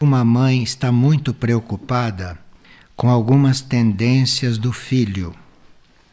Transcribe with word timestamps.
Uma 0.00 0.24
mãe 0.24 0.62
está 0.62 0.90
muito 0.90 1.32
preocupada 1.32 2.36
com 2.96 3.08
algumas 3.08 3.60
tendências 3.60 4.58
do 4.58 4.72
filho. 4.72 5.32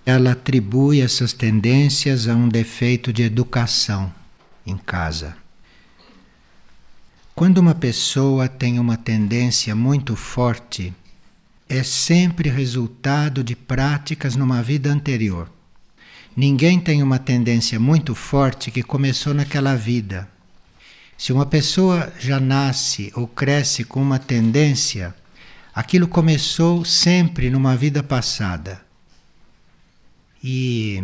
Ela 0.05 0.33
atribui 0.33 1.01
essas 1.01 1.33
tendências 1.33 2.27
a 2.27 2.35
um 2.35 2.47
defeito 2.47 3.11
de 3.11 3.23
educação 3.23 4.13
em 4.65 4.77
casa. 4.77 5.35
Quando 7.33 7.57
uma 7.57 7.73
pessoa 7.73 8.47
tem 8.47 8.77
uma 8.77 8.97
tendência 8.97 9.75
muito 9.75 10.15
forte, 10.15 10.93
é 11.67 11.81
sempre 11.81 12.49
resultado 12.49 13.43
de 13.43 13.55
práticas 13.55 14.35
numa 14.35 14.61
vida 14.61 14.91
anterior. 14.91 15.49
Ninguém 16.37 16.79
tem 16.79 17.01
uma 17.01 17.17
tendência 17.17 17.79
muito 17.79 18.13
forte 18.13 18.69
que 18.69 18.83
começou 18.83 19.33
naquela 19.33 19.75
vida. 19.75 20.29
Se 21.21 21.31
uma 21.31 21.45
pessoa 21.45 22.11
já 22.17 22.39
nasce 22.39 23.13
ou 23.15 23.27
cresce 23.27 23.83
com 23.83 24.01
uma 24.01 24.17
tendência, 24.17 25.13
aquilo 25.71 26.07
começou 26.07 26.83
sempre 26.83 27.47
numa 27.51 27.75
vida 27.77 28.01
passada. 28.01 28.83
E 30.43 30.99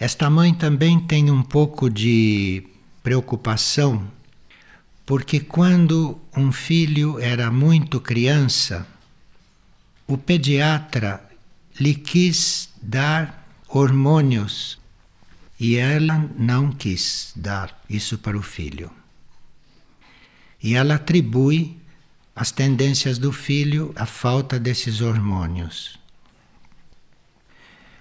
esta 0.00 0.30
mãe 0.30 0.54
também 0.54 0.98
tem 0.98 1.30
um 1.30 1.42
pouco 1.42 1.90
de 1.90 2.66
preocupação, 3.02 4.10
porque 5.04 5.40
quando 5.40 6.18
um 6.34 6.50
filho 6.50 7.20
era 7.20 7.50
muito 7.50 8.00
criança, 8.00 8.86
o 10.06 10.16
pediatra 10.16 11.22
lhe 11.78 11.94
quis 11.94 12.70
dar 12.80 13.46
hormônios 13.68 14.78
e 15.60 15.76
ela 15.76 16.16
não 16.38 16.72
quis 16.72 17.30
dar 17.36 17.78
isso 17.90 18.16
para 18.16 18.34
o 18.34 18.42
filho. 18.42 18.90
E 20.62 20.74
ela 20.74 20.96
atribui 20.96 21.76
as 22.34 22.50
tendências 22.50 23.18
do 23.18 23.32
filho 23.32 23.92
à 23.96 24.06
falta 24.06 24.58
desses 24.58 25.00
hormônios. 25.00 25.98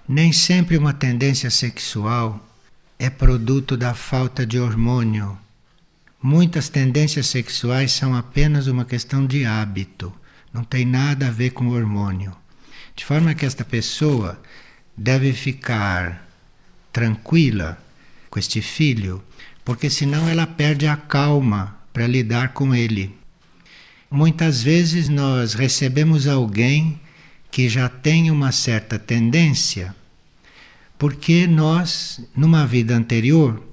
Nem 0.07 0.31
sempre 0.31 0.77
uma 0.77 0.93
tendência 0.93 1.49
sexual 1.49 2.43
é 2.99 3.09
produto 3.09 3.75
da 3.75 3.93
falta 3.93 4.45
de 4.45 4.59
hormônio. 4.59 5.37
Muitas 6.21 6.69
tendências 6.69 7.27
sexuais 7.27 7.91
são 7.91 8.15
apenas 8.15 8.67
uma 8.67 8.85
questão 8.85 9.25
de 9.25 9.45
hábito, 9.45 10.13
não 10.53 10.63
tem 10.63 10.85
nada 10.85 11.27
a 11.27 11.31
ver 11.31 11.51
com 11.51 11.67
hormônio. 11.67 12.35
De 12.95 13.05
forma 13.05 13.35
que 13.35 13.45
esta 13.45 13.63
pessoa 13.63 14.41
deve 14.95 15.33
ficar 15.33 16.27
tranquila 16.91 17.77
com 18.29 18.39
este 18.39 18.61
filho, 18.61 19.23
porque 19.63 19.89
senão 19.89 20.27
ela 20.27 20.47
perde 20.47 20.87
a 20.87 20.97
calma 20.97 21.76
para 21.97 22.05
lidar 22.05 22.49
com 22.49 22.75
ele. 22.75 23.11
Muitas 24.11 24.61
vezes 24.61 25.09
nós 25.09 25.55
recebemos 25.55 26.27
alguém 26.27 26.99
que 27.49 27.67
já 27.67 27.89
tem 27.89 28.29
uma 28.29 28.51
certa 28.51 28.99
tendência, 28.99 29.95
porque 30.95 31.47
nós, 31.47 32.21
numa 32.35 32.67
vida 32.67 32.95
anterior, 32.95 33.63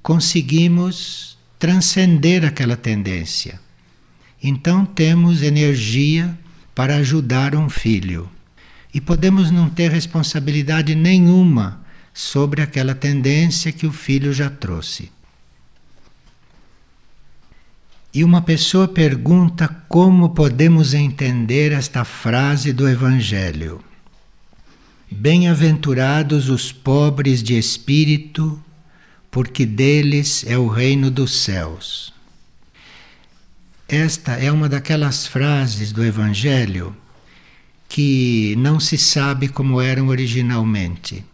conseguimos 0.00 1.36
transcender 1.58 2.44
aquela 2.44 2.76
tendência. 2.76 3.58
Então 4.40 4.86
temos 4.86 5.42
energia 5.42 6.38
para 6.76 6.98
ajudar 6.98 7.56
um 7.56 7.68
filho. 7.68 8.30
E 8.94 9.00
podemos 9.00 9.50
não 9.50 9.68
ter 9.68 9.90
responsabilidade 9.90 10.94
nenhuma 10.94 11.84
sobre 12.14 12.62
aquela 12.62 12.94
tendência 12.94 13.72
que 13.72 13.88
o 13.88 13.92
filho 13.92 14.32
já 14.32 14.48
trouxe. 14.48 15.10
E 18.14 18.22
uma 18.22 18.42
pessoa 18.42 18.86
pergunta 18.86 19.66
como 19.88 20.30
podemos 20.30 20.92
entender 20.92 21.72
esta 21.72 22.04
frase 22.04 22.70
do 22.70 22.86
Evangelho. 22.86 23.82
Bem-aventurados 25.10 26.50
os 26.50 26.70
pobres 26.70 27.42
de 27.42 27.56
espírito, 27.56 28.62
porque 29.30 29.64
deles 29.64 30.44
é 30.46 30.58
o 30.58 30.68
reino 30.68 31.10
dos 31.10 31.42
céus. 31.42 32.12
Esta 33.88 34.32
é 34.32 34.52
uma 34.52 34.68
daquelas 34.68 35.26
frases 35.26 35.90
do 35.90 36.04
Evangelho 36.04 36.94
que 37.88 38.54
não 38.58 38.78
se 38.78 38.98
sabe 38.98 39.48
como 39.48 39.80
eram 39.80 40.08
originalmente, 40.08 41.24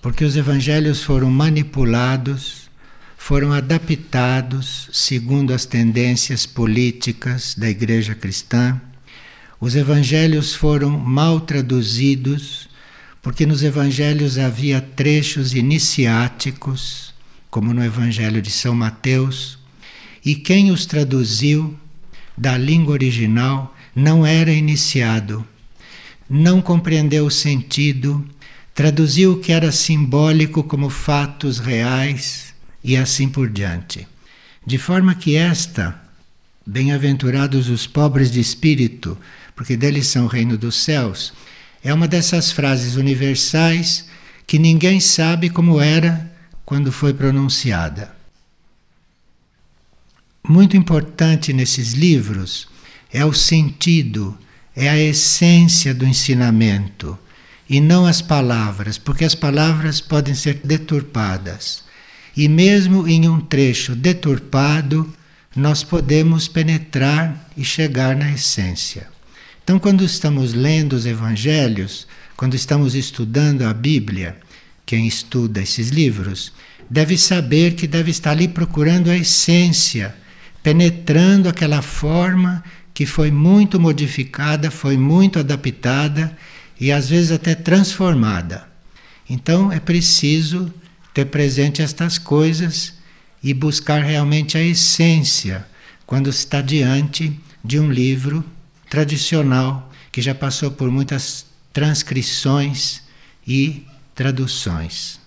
porque 0.00 0.24
os 0.24 0.36
evangelhos 0.36 1.02
foram 1.02 1.30
manipulados 1.30 2.63
foram 3.26 3.54
adaptados 3.54 4.90
segundo 4.92 5.54
as 5.54 5.64
tendências 5.64 6.44
políticas 6.44 7.54
da 7.56 7.70
Igreja 7.70 8.14
Cristã. 8.14 8.78
Os 9.58 9.74
evangelhos 9.74 10.54
foram 10.54 10.90
mal 10.90 11.40
traduzidos, 11.40 12.68
porque 13.22 13.46
nos 13.46 13.62
evangelhos 13.62 14.36
havia 14.36 14.78
trechos 14.78 15.54
iniciáticos, 15.54 17.14
como 17.50 17.72
no 17.72 17.82
Evangelho 17.82 18.42
de 18.42 18.50
São 18.50 18.74
Mateus, 18.74 19.58
e 20.22 20.34
quem 20.34 20.70
os 20.70 20.84
traduziu 20.84 21.74
da 22.36 22.58
língua 22.58 22.92
original 22.92 23.74
não 23.96 24.26
era 24.26 24.52
iniciado, 24.52 25.46
não 26.28 26.60
compreendeu 26.60 27.24
o 27.24 27.30
sentido, 27.30 28.22
traduziu 28.74 29.32
o 29.32 29.38
que 29.38 29.50
era 29.50 29.72
simbólico 29.72 30.62
como 30.62 30.90
fatos 30.90 31.58
reais 31.58 32.53
e 32.84 32.96
assim 32.98 33.28
por 33.28 33.48
diante. 33.48 34.06
De 34.66 34.76
forma 34.76 35.14
que 35.14 35.34
esta, 35.34 35.98
bem-aventurados 36.66 37.70
os 37.70 37.86
pobres 37.86 38.30
de 38.30 38.40
espírito, 38.40 39.16
porque 39.56 39.76
deles 39.76 40.06
são 40.06 40.26
o 40.26 40.28
reino 40.28 40.58
dos 40.58 40.76
céus, 40.76 41.32
é 41.82 41.92
uma 41.92 42.06
dessas 42.06 42.52
frases 42.52 42.96
universais 42.96 44.06
que 44.46 44.58
ninguém 44.58 45.00
sabe 45.00 45.48
como 45.48 45.80
era 45.80 46.30
quando 46.64 46.92
foi 46.92 47.14
pronunciada. 47.14 48.14
Muito 50.46 50.76
importante 50.76 51.52
nesses 51.52 51.92
livros 51.92 52.68
é 53.12 53.24
o 53.24 53.32
sentido, 53.32 54.36
é 54.76 54.88
a 54.88 54.98
essência 54.98 55.94
do 55.94 56.06
ensinamento 56.06 57.18
e 57.68 57.80
não 57.80 58.04
as 58.04 58.20
palavras, 58.20 58.98
porque 58.98 59.24
as 59.24 59.34
palavras 59.34 60.00
podem 60.00 60.34
ser 60.34 60.60
deturpadas. 60.64 61.83
E 62.36 62.48
mesmo 62.48 63.06
em 63.06 63.28
um 63.28 63.40
trecho 63.40 63.94
deturpado, 63.94 65.12
nós 65.54 65.84
podemos 65.84 66.48
penetrar 66.48 67.48
e 67.56 67.64
chegar 67.64 68.16
na 68.16 68.32
essência. 68.32 69.06
Então, 69.62 69.78
quando 69.78 70.04
estamos 70.04 70.52
lendo 70.52 70.94
os 70.94 71.06
evangelhos, 71.06 72.06
quando 72.36 72.54
estamos 72.54 72.94
estudando 72.94 73.62
a 73.62 73.72
Bíblia, 73.72 74.36
quem 74.84 75.06
estuda 75.06 75.62
esses 75.62 75.88
livros, 75.88 76.52
deve 76.90 77.16
saber 77.16 77.74
que 77.74 77.86
deve 77.86 78.10
estar 78.10 78.32
ali 78.32 78.48
procurando 78.48 79.10
a 79.10 79.16
essência, 79.16 80.14
penetrando 80.62 81.48
aquela 81.48 81.80
forma 81.80 82.62
que 82.92 83.06
foi 83.06 83.30
muito 83.30 83.80
modificada, 83.80 84.70
foi 84.70 84.96
muito 84.96 85.38
adaptada 85.38 86.36
e 86.80 86.92
às 86.92 87.08
vezes 87.08 87.32
até 87.32 87.54
transformada. 87.54 88.68
Então 89.28 89.72
é 89.72 89.80
preciso 89.80 90.72
ter 91.14 91.26
presente 91.26 91.80
estas 91.80 92.18
coisas 92.18 92.94
e 93.40 93.54
buscar 93.54 94.02
realmente 94.02 94.58
a 94.58 94.62
essência 94.62 95.64
quando 96.04 96.28
está 96.28 96.60
diante 96.60 97.40
de 97.64 97.78
um 97.78 97.90
livro 97.90 98.44
tradicional 98.90 99.90
que 100.10 100.20
já 100.20 100.34
passou 100.34 100.72
por 100.72 100.90
muitas 100.90 101.46
transcrições 101.72 103.02
e 103.46 103.86
traduções. 104.14 105.20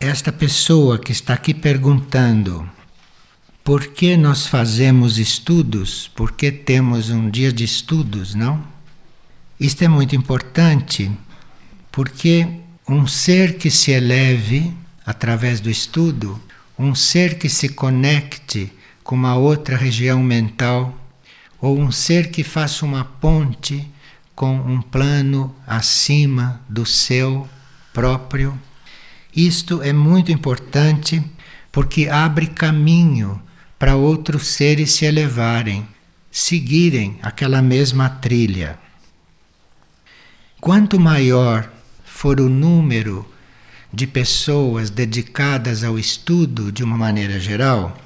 Esta 0.00 0.32
pessoa 0.32 0.98
que 0.98 1.12
está 1.12 1.34
aqui 1.34 1.52
perguntando 1.52 2.68
por 3.64 3.88
que 3.88 4.16
nós 4.16 4.46
fazemos 4.46 5.18
estudos, 5.18 6.08
por 6.14 6.32
que 6.32 6.50
temos 6.50 7.10
um 7.10 7.28
dia 7.28 7.52
de 7.52 7.64
estudos, 7.64 8.34
não? 8.34 8.64
Isto 9.58 9.82
é 9.82 9.88
muito 9.88 10.14
importante 10.14 11.10
porque 11.90 12.46
um 12.88 13.06
ser 13.06 13.58
que 13.58 13.70
se 13.70 13.90
eleve 13.90 14.72
através 15.04 15.60
do 15.60 15.70
estudo, 15.70 16.40
um 16.78 16.94
ser 16.94 17.38
que 17.38 17.48
se 17.48 17.68
conecte 17.68 18.72
com 19.04 19.14
uma 19.14 19.36
outra 19.36 19.76
região 19.76 20.22
mental, 20.22 20.96
ou 21.60 21.78
um 21.78 21.90
ser 21.92 22.30
que 22.30 22.42
faça 22.42 22.86
uma 22.86 23.04
ponte 23.04 23.86
com 24.34 24.54
um 24.54 24.80
plano 24.80 25.54
acima 25.66 26.60
do 26.68 26.86
seu 26.86 27.46
próprio. 27.92 28.58
Isto 29.34 29.82
é 29.82 29.92
muito 29.92 30.32
importante 30.32 31.22
porque 31.70 32.08
abre 32.08 32.46
caminho 32.46 33.42
para 33.78 33.96
outros 33.96 34.46
seres 34.46 34.92
se 34.92 35.04
elevarem, 35.04 35.86
seguirem 36.30 37.18
aquela 37.22 37.60
mesma 37.60 38.08
trilha. 38.08 38.78
Quanto 40.60 40.98
maior 40.98 41.77
for 42.18 42.40
o 42.40 42.48
número 42.48 43.24
de 43.92 44.04
pessoas 44.04 44.90
dedicadas 44.90 45.84
ao 45.84 45.96
estudo 45.96 46.72
de 46.72 46.82
uma 46.82 46.96
maneira 46.96 47.38
geral, 47.38 47.96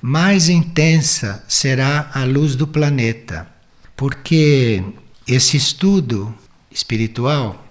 mais 0.00 0.48
intensa 0.48 1.44
será 1.48 2.08
a 2.14 2.22
luz 2.22 2.54
do 2.54 2.68
planeta, 2.68 3.48
porque 3.96 4.84
esse 5.26 5.56
estudo 5.56 6.32
espiritual 6.70 7.66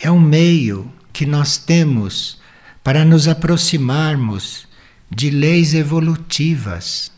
é 0.00 0.10
um 0.10 0.18
meio 0.18 0.90
que 1.12 1.24
nós 1.24 1.58
temos 1.58 2.40
para 2.82 3.04
nos 3.04 3.28
aproximarmos 3.28 4.66
de 5.08 5.30
leis 5.30 5.74
evolutivas, 5.74 7.12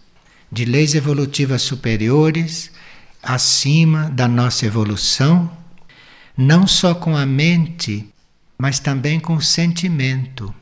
de 0.53 0.67
leis 0.67 0.95
evolutivas 0.95 1.63
superiores, 1.63 2.71
acima 3.23 4.11
da 4.11 4.29
nossa 4.29 4.67
evolução, 4.67 5.60
não 6.41 6.67
só 6.67 6.95
com 6.95 7.15
a 7.15 7.27
mente, 7.27 8.09
mas 8.57 8.79
também 8.79 9.21
com 9.21 9.37
o 9.37 9.43
sentimento. 9.43 10.55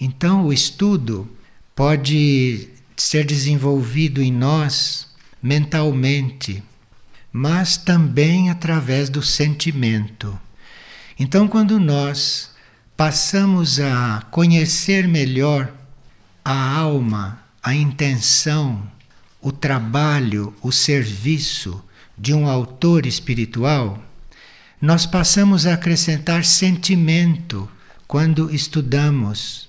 Então, 0.00 0.46
o 0.46 0.52
estudo 0.52 1.28
pode 1.74 2.68
ser 2.96 3.26
desenvolvido 3.26 4.22
em 4.22 4.30
nós 4.30 5.08
mentalmente, 5.42 6.62
mas 7.32 7.76
também 7.76 8.50
através 8.50 9.10
do 9.10 9.20
sentimento. 9.20 10.38
Então, 11.18 11.48
quando 11.48 11.80
nós 11.80 12.52
passamos 12.96 13.80
a 13.80 14.24
conhecer 14.30 15.08
melhor 15.08 15.72
a 16.44 16.76
alma, 16.76 17.42
a 17.60 17.74
intenção, 17.74 18.80
o 19.40 19.50
trabalho, 19.50 20.54
o 20.62 20.70
serviço 20.70 21.84
de 22.16 22.32
um 22.32 22.46
autor 22.46 23.06
espiritual, 23.06 24.00
nós 24.82 25.06
passamos 25.06 25.64
a 25.64 25.74
acrescentar 25.74 26.44
sentimento 26.44 27.70
quando 28.08 28.52
estudamos 28.52 29.68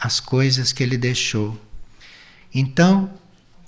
as 0.00 0.20
coisas 0.20 0.72
que 0.72 0.82
ele 0.82 0.96
deixou. 0.96 1.60
Então, 2.54 3.12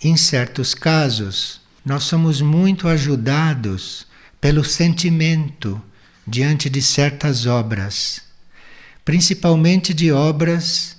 em 0.02 0.16
certos 0.16 0.72
casos, 0.74 1.60
nós 1.84 2.04
somos 2.04 2.40
muito 2.40 2.88
ajudados 2.88 4.06
pelo 4.40 4.64
sentimento 4.64 5.78
diante 6.26 6.70
de 6.70 6.80
certas 6.80 7.44
obras, 7.44 8.22
principalmente 9.04 9.92
de 9.92 10.10
obras 10.10 10.96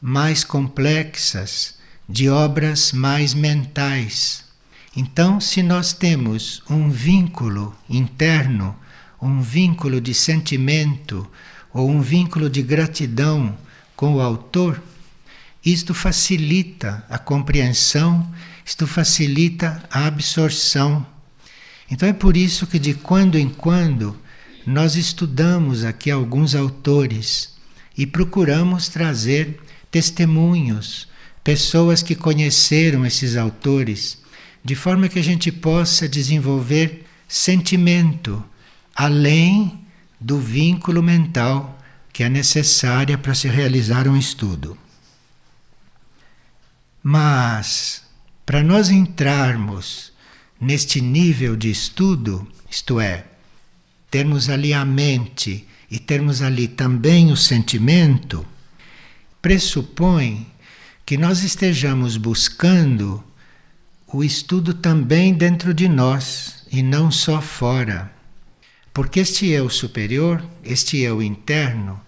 mais 0.00 0.42
complexas, 0.42 1.76
de 2.08 2.28
obras 2.28 2.90
mais 2.90 3.34
mentais. 3.34 4.44
Então, 4.96 5.40
se 5.40 5.62
nós 5.62 5.92
temos 5.92 6.60
um 6.68 6.90
vínculo 6.90 7.72
interno, 7.88 8.76
um 9.22 9.40
vínculo 9.40 10.00
de 10.00 10.12
sentimento 10.12 11.26
ou 11.72 11.88
um 11.88 12.00
vínculo 12.02 12.50
de 12.50 12.60
gratidão 12.60 13.56
com 13.94 14.16
o 14.16 14.20
autor, 14.20 14.82
isto 15.64 15.94
facilita 15.94 17.04
a 17.08 17.18
compreensão, 17.18 18.28
isto 18.66 18.84
facilita 18.84 19.80
a 19.88 20.06
absorção. 20.06 21.06
Então 21.88 22.08
é 22.08 22.12
por 22.12 22.36
isso 22.36 22.66
que 22.66 22.80
de 22.80 22.94
quando 22.94 23.38
em 23.38 23.48
quando 23.48 24.18
nós 24.66 24.96
estudamos 24.96 25.84
aqui 25.84 26.10
alguns 26.10 26.56
autores 26.56 27.54
e 27.96 28.06
procuramos 28.06 28.88
trazer 28.88 29.60
testemunhos, 29.88 31.06
pessoas 31.44 32.02
que 32.02 32.16
conheceram 32.16 33.06
esses 33.06 33.36
autores, 33.36 34.18
de 34.64 34.74
forma 34.74 35.08
que 35.08 35.18
a 35.18 35.24
gente 35.24 35.52
possa 35.52 36.08
desenvolver 36.08 37.04
sentimento 37.28 38.44
além 38.94 39.84
do 40.20 40.38
vínculo 40.38 41.02
mental 41.02 41.78
que 42.12 42.22
é 42.22 42.28
necessária 42.28 43.16
para 43.16 43.34
se 43.34 43.48
realizar 43.48 44.06
um 44.06 44.16
estudo. 44.16 44.76
Mas, 47.02 48.02
para 48.44 48.62
nós 48.62 48.90
entrarmos 48.90 50.12
neste 50.60 51.00
nível 51.00 51.56
de 51.56 51.70
estudo, 51.70 52.46
isto 52.70 53.00
é, 53.00 53.24
termos 54.10 54.48
ali 54.48 54.72
a 54.72 54.84
mente 54.84 55.66
e 55.90 55.98
termos 55.98 56.42
ali 56.42 56.68
também 56.68 57.32
o 57.32 57.36
sentimento, 57.36 58.46
pressupõe 59.40 60.46
que 61.04 61.16
nós 61.16 61.42
estejamos 61.42 62.16
buscando 62.16 63.24
o 64.06 64.22
estudo 64.22 64.74
também 64.74 65.32
dentro 65.32 65.74
de 65.74 65.88
nós 65.88 66.64
e 66.70 66.82
não 66.82 67.10
só 67.10 67.40
fora. 67.40 68.12
Porque 68.92 69.20
este 69.20 69.46
eu 69.48 69.70
superior, 69.70 70.44
este 70.62 70.98
eu 70.98 71.22
interno, 71.22 72.00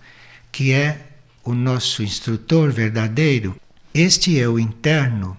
que 0.53 0.73
é 0.73 1.07
o 1.43 1.55
nosso 1.55 2.03
instrutor 2.03 2.71
verdadeiro, 2.71 3.59
este 3.93 4.35
eu 4.35 4.59
interno 4.59 5.37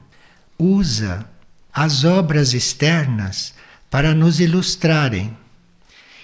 usa 0.58 1.30
as 1.74 2.04
obras 2.04 2.54
externas 2.54 3.54
para 3.90 4.16
nos 4.16 4.40
ilustrarem. 4.40 5.36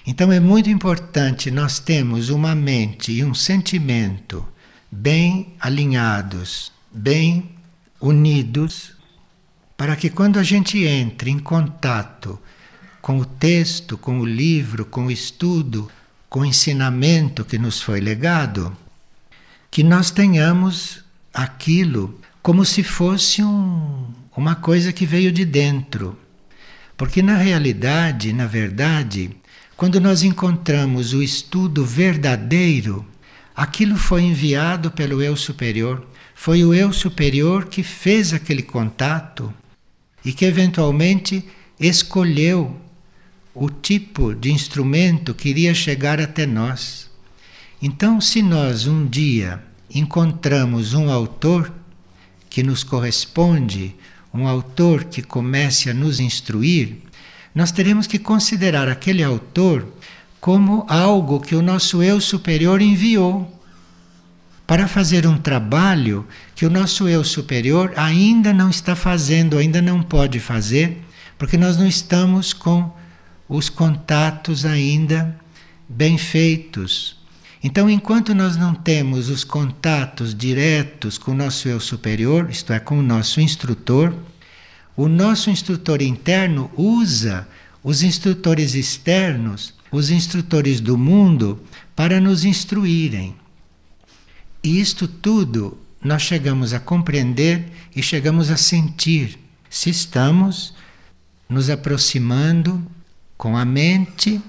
Então 0.06 0.32
é 0.32 0.40
muito 0.40 0.68
importante 0.68 1.50
nós 1.50 1.78
termos 1.78 2.28
uma 2.28 2.54
mente 2.54 3.12
e 3.12 3.24
um 3.24 3.34
sentimento 3.34 4.46
bem 4.90 5.54
alinhados, 5.60 6.72
bem 6.90 7.50
unidos, 8.00 8.92
para 9.76 9.94
que 9.94 10.10
quando 10.10 10.38
a 10.38 10.42
gente 10.42 10.84
entre 10.84 11.30
em 11.30 11.38
contato 11.38 12.38
com 13.02 13.18
o 13.18 13.24
texto, 13.24 13.98
com 13.98 14.20
o 14.20 14.24
livro, 14.24 14.84
com 14.84 15.06
o 15.06 15.10
estudo, 15.10 15.90
com 16.30 16.40
o 16.40 16.44
ensinamento 16.46 17.44
que 17.44 17.58
nos 17.58 17.82
foi 17.82 18.00
legado, 18.00 18.74
que 19.70 19.82
nós 19.82 20.12
tenhamos 20.12 21.04
aquilo 21.34 22.18
como 22.40 22.64
se 22.64 22.84
fosse 22.84 23.42
um, 23.42 24.06
uma 24.36 24.54
coisa 24.54 24.92
que 24.92 25.04
veio 25.04 25.32
de 25.32 25.44
dentro. 25.44 26.16
Porque 26.96 27.20
na 27.20 27.36
realidade, 27.36 28.32
na 28.32 28.46
verdade, 28.46 29.30
quando 29.76 30.00
nós 30.00 30.22
encontramos 30.22 31.12
o 31.12 31.22
estudo 31.22 31.84
verdadeiro, 31.84 33.04
aquilo 33.54 33.96
foi 33.96 34.22
enviado 34.22 34.92
pelo 34.92 35.20
eu 35.20 35.36
superior. 35.36 36.06
Foi 36.36 36.64
o 36.64 36.72
eu 36.72 36.92
superior 36.92 37.64
que 37.64 37.82
fez 37.82 38.32
aquele 38.32 38.62
contato 38.62 39.52
e 40.24 40.32
que 40.32 40.44
eventualmente 40.44 41.44
escolheu 41.80 42.80
o 43.54 43.68
tipo 43.68 44.34
de 44.34 44.50
instrumento 44.50 45.34
que 45.34 45.48
iria 45.48 45.74
chegar 45.74 46.20
até 46.20 46.46
nós. 46.46 47.10
Então, 47.80 48.20
se 48.20 48.42
nós 48.42 48.86
um 48.86 49.06
dia 49.06 49.62
encontramos 49.94 50.94
um 50.94 51.10
autor 51.10 51.72
que 52.48 52.62
nos 52.62 52.82
corresponde, 52.82 53.94
um 54.32 54.46
autor 54.46 55.04
que 55.04 55.22
comece 55.22 55.90
a 55.90 55.94
nos 55.94 56.20
instruir, 56.20 56.98
nós 57.54 57.70
teremos 57.70 58.06
que 58.06 58.18
considerar 58.18 58.88
aquele 58.88 59.22
autor 59.22 59.86
como 60.40 60.86
algo 60.88 61.40
que 61.40 61.54
o 61.54 61.62
nosso 61.62 62.02
eu 62.02 62.20
superior 62.20 62.80
enviou 62.80 63.60
para 64.66 64.88
fazer 64.88 65.26
um 65.26 65.36
trabalho 65.36 66.26
que 66.54 66.64
o 66.64 66.70
nosso 66.70 67.08
eu 67.08 67.22
superior 67.22 67.92
ainda 67.96 68.52
não 68.52 68.70
está 68.70 68.96
fazendo, 68.96 69.58
ainda 69.58 69.82
não 69.82 70.02
pode 70.02 70.40
fazer, 70.40 71.02
porque 71.36 71.58
nós 71.58 71.76
não 71.76 71.86
estamos 71.86 72.52
com 72.52 72.90
os 73.48 73.68
contatos 73.68 74.64
ainda 74.64 75.38
bem 75.88 76.16
feitos. 76.16 77.16
Então, 77.62 77.88
enquanto 77.88 78.34
nós 78.34 78.56
não 78.56 78.74
temos 78.74 79.28
os 79.28 79.44
contatos 79.44 80.34
diretos 80.34 81.16
com 81.16 81.30
o 81.30 81.36
nosso 81.36 81.68
eu 81.68 81.78
superior, 81.78 82.50
isto 82.50 82.72
é, 82.72 82.80
com 82.80 82.98
o 82.98 83.02
nosso 83.02 83.40
instrutor, 83.40 84.14
o 84.96 85.08
nosso 85.08 85.48
instrutor 85.48 86.02
interno 86.02 86.70
usa 86.76 87.46
os 87.82 88.02
instrutores 88.02 88.74
externos, 88.74 89.74
os 89.90 90.10
instrutores 90.10 90.80
do 90.80 90.98
mundo, 90.98 91.60
para 91.94 92.20
nos 92.20 92.44
instruírem. 92.44 93.34
E 94.62 94.80
isto 94.80 95.06
tudo 95.06 95.78
nós 96.02 96.22
chegamos 96.22 96.72
a 96.72 96.80
compreender 96.80 97.64
e 97.94 98.02
chegamos 98.02 98.50
a 98.50 98.56
sentir 98.56 99.38
se 99.70 99.88
estamos 99.90 100.74
nos 101.48 101.70
aproximando 101.70 102.84
com 103.42 103.56
a 103.56 103.64
mente, 103.64 104.40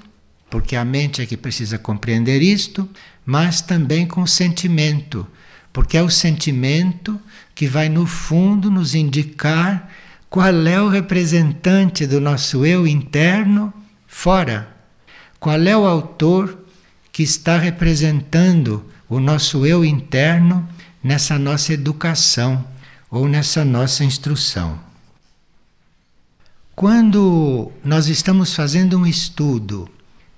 porque 0.52 0.76
a 0.76 0.86
mente 0.86 1.20
é 1.20 1.26
que 1.26 1.36
precisa 1.36 1.80
compreender 1.80 2.44
isto, 2.44 2.88
mas 3.26 3.60
também 3.60 4.06
com 4.06 4.22
o 4.22 4.28
sentimento, 4.28 5.26
porque 5.74 5.98
é 5.98 6.04
o 6.04 6.12
sentimento 6.12 7.20
que 7.56 7.66
vai 7.66 7.90
no 7.90 8.06
fundo 8.06 8.70
nos 8.70 8.94
indicar 8.94 9.90
qual 10.30 10.68
é 10.68 10.80
o 10.80 10.90
representante 10.90 12.06
do 12.06 12.22
nosso 12.22 12.68
eu 12.68 12.86
interno 12.86 13.74
fora, 14.06 14.72
qual 15.40 15.60
é 15.60 15.76
o 15.76 15.88
autor 15.88 16.56
que 17.12 17.24
está 17.24 17.58
representando 17.58 18.86
o 19.10 19.20
nosso 19.20 19.66
eu 19.66 19.84
interno 19.84 20.70
nessa 21.04 21.40
nossa 21.40 21.74
educação 21.74 22.64
ou 23.10 23.28
nessa 23.28 23.66
nossa 23.66 24.04
instrução. 24.04 24.80
Quando 26.76 27.72
nós 27.86 28.08
estamos 28.08 28.56
fazendo 28.56 28.98
um 28.98 29.06
estudo 29.06 29.88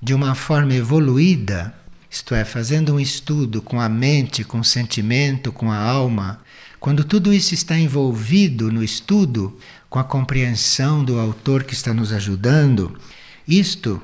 de 0.02 0.14
uma 0.14 0.36
forma 0.36 0.74
evoluída, 0.74 1.74
isto 2.12 2.36
é, 2.36 2.44
fazendo 2.44 2.94
um 2.94 3.00
estudo 3.00 3.62
com 3.62 3.80
a 3.80 3.88
mente, 3.88 4.44
com 4.44 4.60
o 4.60 4.64
sentimento, 4.64 5.50
com 5.54 5.72
a 5.72 5.78
alma, 5.78 6.42
quando 6.78 7.06
tudo 7.06 7.34
isso 7.34 7.54
está 7.54 7.80
envolvido 7.80 8.70
no 8.70 8.84
estudo, 8.84 9.58
com 9.90 9.98
a 9.98 10.04
compreensão 10.04 11.06
do 11.06 11.18
autor 11.18 11.64
que 11.64 11.74
está 11.74 11.94
nos 11.94 12.12
ajudando, 12.12 13.00
isto 13.48 14.02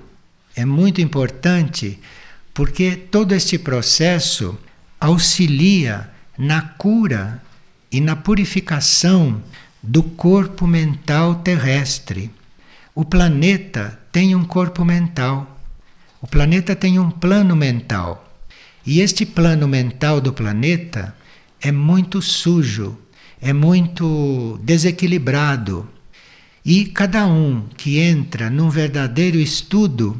é 0.55 0.63
muito 0.63 1.01
importante 1.01 1.99
porque 2.53 2.95
todo 2.95 3.33
este 3.33 3.59
processo 3.59 4.57
auxilia 5.01 6.09
na 6.37 6.61
cura 6.61 7.43
e 7.91 7.99
na 7.99 8.15
purificação 8.15 9.43
do 9.81 10.03
corpo 10.03 10.67
mental 10.67 11.35
terrestre. 11.35 12.29
O 12.93 13.03
planeta 13.03 13.99
tem 14.11 14.35
um 14.35 14.43
corpo 14.43 14.85
mental. 14.85 15.59
O 16.21 16.27
planeta 16.27 16.75
tem 16.75 16.99
um 16.99 17.09
plano 17.09 17.55
mental. 17.55 18.31
E 18.85 18.99
este 18.99 19.25
plano 19.25 19.67
mental 19.67 20.21
do 20.21 20.33
planeta 20.33 21.15
é 21.59 21.71
muito 21.71 22.21
sujo, 22.21 22.97
é 23.41 23.53
muito 23.53 24.59
desequilibrado. 24.63 25.87
E 26.63 26.85
cada 26.85 27.25
um 27.25 27.65
que 27.75 27.97
entra 27.99 28.49
num 28.49 28.69
verdadeiro 28.69 29.37
estudo, 29.37 30.19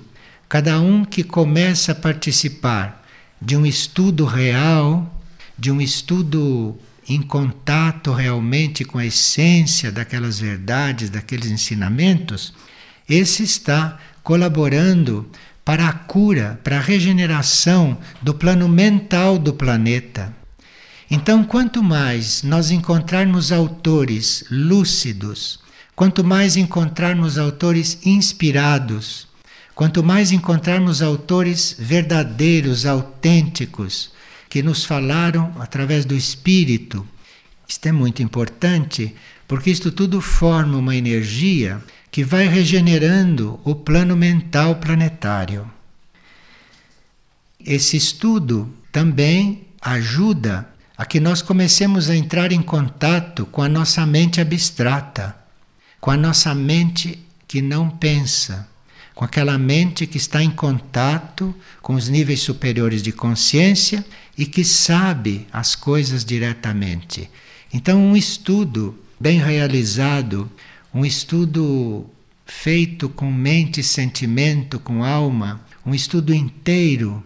cada 0.49 0.79
um 0.79 1.05
que 1.05 1.23
começa 1.23 1.91
a 1.91 1.95
participar 1.95 3.05
de 3.39 3.55
um 3.55 3.65
estudo 3.65 4.25
real, 4.25 5.11
de 5.57 5.71
um 5.71 5.79
estudo 5.79 6.75
em 7.15 7.21
contato 7.21 8.13
realmente 8.13 8.85
com 8.85 8.97
a 8.97 9.05
essência 9.05 9.91
daquelas 9.91 10.39
verdades, 10.39 11.09
daqueles 11.09 11.49
ensinamentos, 11.51 12.53
esse 13.09 13.43
está 13.43 13.97
colaborando 14.23 15.29
para 15.65 15.87
a 15.87 15.93
cura, 15.93 16.59
para 16.63 16.77
a 16.77 16.81
regeneração 16.81 17.97
do 18.21 18.33
plano 18.33 18.67
mental 18.67 19.37
do 19.37 19.53
planeta. 19.53 20.33
Então, 21.09 21.43
quanto 21.43 21.83
mais 21.83 22.41
nós 22.41 22.71
encontrarmos 22.71 23.51
autores 23.51 24.45
lúcidos, 24.49 25.59
quanto 25.95 26.23
mais 26.23 26.55
encontrarmos 26.55 27.37
autores 27.37 27.99
inspirados, 28.05 29.27
quanto 29.75 30.03
mais 30.03 30.31
encontrarmos 30.31 31.01
autores 31.01 31.75
verdadeiros, 31.77 32.85
autênticos, 32.85 34.11
que 34.51 34.61
nos 34.61 34.83
falaram 34.83 35.55
através 35.61 36.03
do 36.03 36.13
Espírito, 36.13 37.07
isto 37.65 37.85
é 37.85 37.91
muito 37.93 38.21
importante, 38.21 39.15
porque 39.47 39.71
isto 39.71 39.93
tudo 39.93 40.19
forma 40.19 40.77
uma 40.77 40.93
energia 40.93 41.81
que 42.11 42.21
vai 42.21 42.47
regenerando 42.49 43.61
o 43.63 43.73
plano 43.73 44.13
mental 44.13 44.75
planetário. 44.75 45.71
Esse 47.65 47.95
estudo 47.95 48.69
também 48.91 49.67
ajuda 49.81 50.67
a 50.97 51.05
que 51.05 51.21
nós 51.21 51.41
comecemos 51.41 52.09
a 52.09 52.15
entrar 52.17 52.51
em 52.51 52.61
contato 52.61 53.45
com 53.45 53.61
a 53.61 53.69
nossa 53.69 54.05
mente 54.05 54.41
abstrata, 54.41 55.33
com 56.01 56.11
a 56.11 56.17
nossa 56.17 56.53
mente 56.53 57.25
que 57.47 57.61
não 57.61 57.89
pensa, 57.89 58.67
com 59.15 59.23
aquela 59.23 59.57
mente 59.57 60.05
que 60.05 60.17
está 60.17 60.43
em 60.43 60.51
contato 60.51 61.55
com 61.81 61.93
os 61.93 62.09
níveis 62.09 62.41
superiores 62.41 63.01
de 63.01 63.13
consciência 63.13 64.03
e 64.41 64.45
que 64.47 64.65
sabe 64.65 65.45
as 65.53 65.75
coisas 65.75 66.25
diretamente. 66.25 67.29
Então, 67.71 68.03
um 68.03 68.17
estudo 68.17 68.97
bem 69.19 69.37
realizado, 69.37 70.51
um 70.91 71.05
estudo 71.05 72.09
feito 72.43 73.07
com 73.07 73.31
mente 73.31 73.81
e 73.81 73.83
sentimento, 73.83 74.79
com 74.79 75.03
alma, 75.03 75.61
um 75.85 75.93
estudo 75.93 76.33
inteiro, 76.33 77.23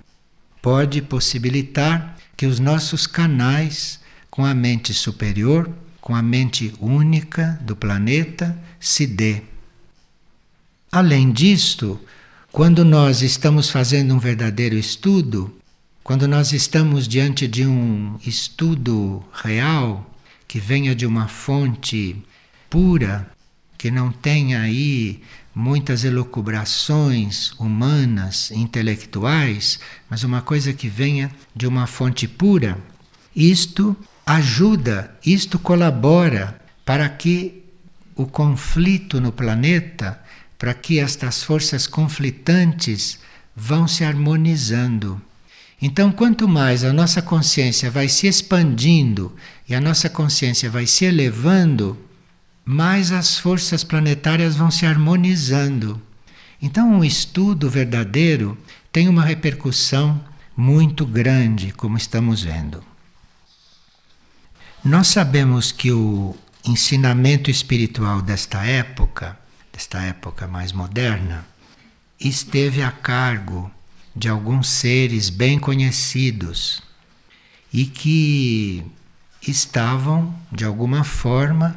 pode 0.62 1.02
possibilitar 1.02 2.18
que 2.36 2.46
os 2.46 2.60
nossos 2.60 3.08
canais 3.08 4.02
com 4.30 4.46
a 4.46 4.54
mente 4.54 4.94
superior, 4.94 5.72
com 6.02 6.14
a 6.14 6.22
mente 6.22 6.74
única 6.82 7.58
do 7.62 7.78
planeta, 7.78 8.62
se 8.78 9.08
dê. 9.08 9.42
Além 10.92 11.32
disto, 11.32 11.98
quando 12.52 12.84
nós 12.84 13.22
estamos 13.22 13.70
fazendo 13.70 14.14
um 14.14 14.20
verdadeiro 14.20 14.76
estudo, 14.76 15.56
quando 16.06 16.28
nós 16.28 16.54
estamos 16.54 17.08
diante 17.08 17.48
de 17.48 17.66
um 17.66 18.16
estudo 18.24 19.26
real, 19.34 20.08
que 20.48 20.60
venha 20.60 20.94
de 20.94 21.04
uma 21.04 21.28
fonte 21.28 22.16
pura, 22.70 23.28
que 23.76 23.90
não 23.90 24.12
tenha 24.12 24.62
aí 24.62 25.24
muitas 25.56 26.04
elucubrações 26.04 27.54
humanas, 27.54 28.52
intelectuais, 28.52 29.80
mas 30.08 30.24
uma 30.24 30.44
coisa 30.44 30.72
que 30.74 30.88
venha 30.88 31.32
de 31.56 31.66
uma 31.66 31.88
fonte 31.88 32.28
pura. 32.28 32.78
Isto 33.36 33.98
ajuda, 34.28 35.12
isto 35.26 35.58
colabora 35.58 36.62
para 36.86 37.10
que 37.10 37.64
o 38.16 38.28
conflito 38.28 39.20
no 39.20 39.32
planeta, 39.32 40.22
para 40.60 40.76
que 40.76 41.00
estas 41.00 41.42
forças 41.42 41.88
conflitantes 41.88 43.18
vão 43.56 43.88
se 43.88 44.04
harmonizando. 44.04 45.20
Então, 45.88 46.12
quanto 46.12 46.48
mais 46.48 46.84
a 46.84 46.92
nossa 46.92 47.22
consciência 47.22 47.92
vai 47.92 48.10
se 48.10 48.26
expandindo 48.26 49.36
e 49.70 49.76
a 49.76 49.80
nossa 49.80 50.10
consciência 50.10 50.68
vai 50.68 50.88
se 50.88 51.06
elevando, 51.06 51.96
mais 52.66 53.12
as 53.12 53.38
forças 53.38 53.84
planetárias 53.84 54.56
vão 54.56 54.72
se 54.72 54.84
harmonizando. 54.84 56.02
Então, 56.60 56.92
um 56.92 57.04
estudo 57.04 57.70
verdadeiro 57.70 58.58
tem 58.92 59.08
uma 59.08 59.24
repercussão 59.24 60.20
muito 60.58 61.06
grande, 61.06 61.72
como 61.72 61.98
estamos 61.98 62.42
vendo. 62.42 62.84
Nós 64.84 65.06
sabemos 65.06 65.72
que 65.72 65.92
o 65.92 66.36
ensinamento 66.66 67.52
espiritual 67.52 68.24
desta 68.24 68.66
época, 68.66 69.38
desta 69.72 70.02
época 70.02 70.48
mais 70.48 70.72
moderna, 70.72 71.46
esteve 72.20 72.82
a 72.82 72.90
cargo 72.90 73.70
de 74.16 74.30
alguns 74.30 74.70
seres 74.70 75.30
bem 75.30 75.60
conhecidos 75.60 76.82
e 77.74 77.86
que 77.86 78.86
estavam, 79.42 80.34
de 80.52 80.64
alguma 80.64 81.04
forma, 81.04 81.76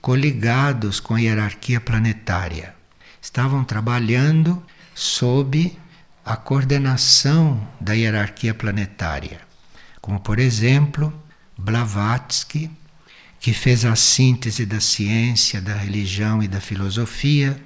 coligados 0.00 0.98
com 0.98 1.14
a 1.14 1.20
hierarquia 1.20 1.80
planetária. 1.80 2.74
Estavam 3.22 3.64
trabalhando 3.64 4.62
sob 4.94 5.76
a 6.24 6.36
coordenação 6.36 7.66
da 7.80 7.92
hierarquia 7.92 8.52
planetária, 8.52 9.40
como 10.00 10.18
por 10.18 10.38
exemplo 10.38 11.12
Blavatsky, 11.56 12.70
que 13.38 13.52
fez 13.52 13.84
a 13.84 13.94
síntese 13.94 14.66
da 14.66 14.80
ciência, 14.80 15.60
da 15.60 15.74
religião 15.74 16.42
e 16.42 16.48
da 16.48 16.60
filosofia, 16.60 17.60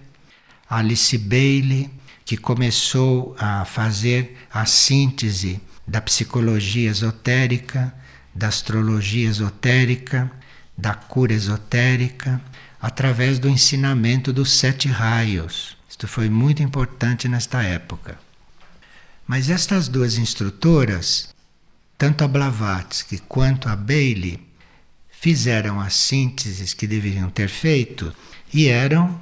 Alice 0.68 1.16
Bailey, 1.16 1.90
que 2.30 2.36
começou 2.36 3.34
a 3.40 3.64
fazer 3.64 4.36
a 4.52 4.64
síntese 4.64 5.60
da 5.84 6.00
psicologia 6.00 6.88
esotérica, 6.88 7.92
da 8.32 8.46
astrologia 8.46 9.28
esotérica, 9.28 10.30
da 10.78 10.94
cura 10.94 11.32
esotérica 11.32 12.40
através 12.80 13.40
do 13.40 13.48
ensinamento 13.48 14.32
dos 14.32 14.52
sete 14.52 14.86
raios. 14.86 15.76
Isto 15.88 16.06
foi 16.06 16.30
muito 16.30 16.62
importante 16.62 17.26
nesta 17.26 17.64
época. 17.64 18.16
Mas 19.26 19.50
estas 19.50 19.88
duas 19.88 20.16
instrutoras, 20.16 21.34
tanto 21.98 22.22
a 22.22 22.28
Blavatsky 22.28 23.18
quanto 23.26 23.68
a 23.68 23.74
Bailey, 23.74 24.40
fizeram 25.10 25.80
as 25.80 25.94
sínteses 25.94 26.74
que 26.74 26.86
deveriam 26.86 27.28
ter 27.28 27.48
feito 27.48 28.14
e 28.54 28.68
eram 28.68 29.20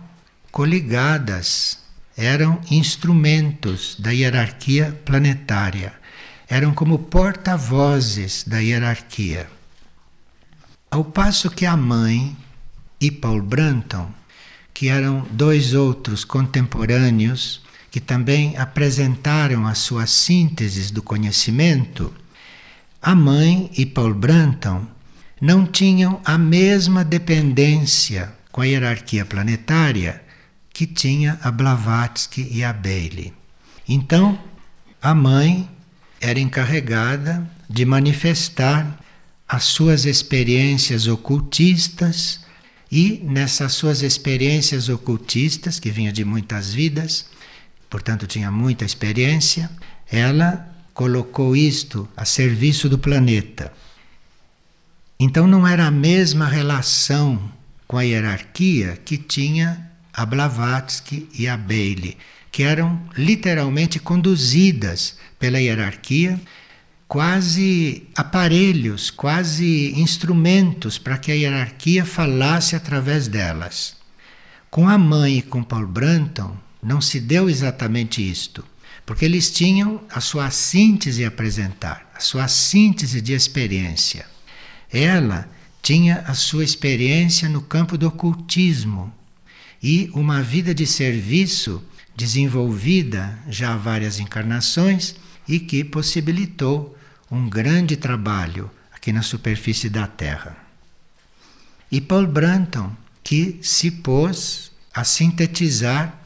coligadas, 0.53 1.88
eram 2.19 2.61
instrumentos 2.69 3.95
da 3.97 4.11
hierarquia 4.11 5.01
planetária, 5.05 5.93
eram 6.49 6.75
como 6.75 6.99
porta-vozes 6.99 8.43
da 8.45 8.59
hierarquia. 8.59 9.49
Ao 10.91 11.05
passo 11.05 11.49
que 11.49 11.65
a 11.65 11.77
mãe 11.77 12.37
e 13.01 13.09
Paul 13.09 13.41
Branton, 13.41 14.11
que 14.75 14.89
eram 14.89 15.25
dois 15.31 15.75
outros 15.75 16.25
contemporâneos 16.25 17.63
que 17.89 18.01
também 18.01 18.57
apresentaram 18.57 19.65
as 19.65 19.79
suas 19.79 20.11
sínteses 20.11 20.91
do 20.91 21.01
conhecimento, 21.01 22.13
a 23.01 23.15
mãe 23.15 23.71
e 23.79 23.87
Paul 23.87 24.13
Branton 24.13 24.85
não 25.41 25.65
tinham 25.65 26.21
a 26.25 26.37
mesma 26.37 27.05
dependência 27.05 28.35
com 28.51 28.61
a 28.61 28.67
hierarquia 28.67 29.25
planetária 29.25 30.27
que 30.79 30.87
tinha 30.87 31.41
a 31.43 31.51
Blavatsky 31.51 32.47
e 32.53 32.63
a 32.63 32.73
Bailey. 32.73 33.33
Então, 33.89 34.39
a 35.03 35.13
mãe 35.13 35.69
era 36.21 36.39
encarregada 36.39 37.45
de 37.69 37.85
manifestar 37.85 38.97
as 39.49 39.65
suas 39.65 40.05
experiências 40.05 41.09
ocultistas 41.09 42.47
e 42.93 43.21
nessas 43.25 43.73
suas 43.73 44.03
experiências 44.03 44.89
ocultistas, 44.89 45.81
que 45.81 45.91
vinha 45.91 46.13
de 46.13 46.25
muitas 46.25 46.73
vidas, 46.73 47.27
portanto 47.91 48.29
tinha 48.29 48.49
muita 48.49 48.85
experiência, 48.85 49.69
ela 50.09 50.65
colocou 50.95 51.57
isto 51.57 52.09
a 52.17 52.25
serviço 52.25 52.89
do 52.89 52.99
planeta. 52.99 53.73
Então 55.19 55.45
não 55.49 55.67
era 55.67 55.89
a 55.89 55.91
mesma 55.91 56.47
relação 56.47 57.51
com 57.85 57.99
a 57.99 58.03
hierarquia 58.03 58.97
que 59.05 59.19
tinha 59.19 59.88
a 60.19 60.27
Blavatsky 60.27 61.29
e 61.33 61.47
a 61.47 61.57
Bailey, 61.57 62.17
que 62.51 62.65
eram 62.65 63.01
literalmente 63.17 64.01
conduzidas 64.01 65.17
pela 65.39 65.61
hierarquia, 65.61 66.41
quase 67.07 68.03
aparelhos, 68.17 69.11
quase 69.13 69.93
instrumentos 69.97 70.99
para 70.99 71.19
que 71.19 71.31
a 71.31 71.37
hierarquia 71.37 72.05
falasse 72.05 72.75
através 72.75 73.29
delas. 73.29 73.97
Com 74.69 74.89
a 74.89 74.99
mãe 74.99 75.39
e 75.39 75.43
com 75.43 75.63
Paul 75.63 75.87
Branton 75.87 76.57
não 76.83 77.01
se 77.01 77.21
deu 77.21 77.49
exatamente 77.49 78.21
isto, 78.21 78.65
porque 79.07 79.25
eles 79.25 79.53
tinham 79.53 80.03
a 80.11 80.21
sua 80.21 80.51
síntese 80.51 81.25
a 81.25 81.29
apresentar, 81.29 82.11
a 82.13 82.19
sua 82.19 82.49
síntese 82.49 83.21
de 83.21 83.35
experiência. 83.35 84.27
Ela 84.93 85.49
tinha 85.81 86.25
a 86.27 86.35
sua 86.35 86.65
experiência 86.65 87.49
no 87.49 87.63
campo 87.63 87.97
do 87.97 88.09
ocultismo 88.09 89.15
e 89.83 90.11
uma 90.15 90.43
vida 90.43 90.75
de 90.75 90.87
serviço 90.87 91.83
desenvolvida 92.17 93.39
já 93.49 93.75
há 93.75 93.77
várias 93.77 94.19
encarnações 94.19 95.15
e 95.47 95.61
que 95.61 95.85
possibilitou 95.85 96.97
um 97.31 97.49
grande 97.49 97.97
trabalho 97.97 98.71
aqui 98.93 99.13
na 99.13 99.23
superfície 99.23 99.89
da 99.89 100.07
Terra. 100.07 100.57
E 101.91 102.01
Paul 102.01 102.27
Branton, 102.27 102.93
que 103.23 103.59
se 103.63 103.91
pôs 103.91 104.73
a 104.93 105.05
sintetizar 105.05 106.19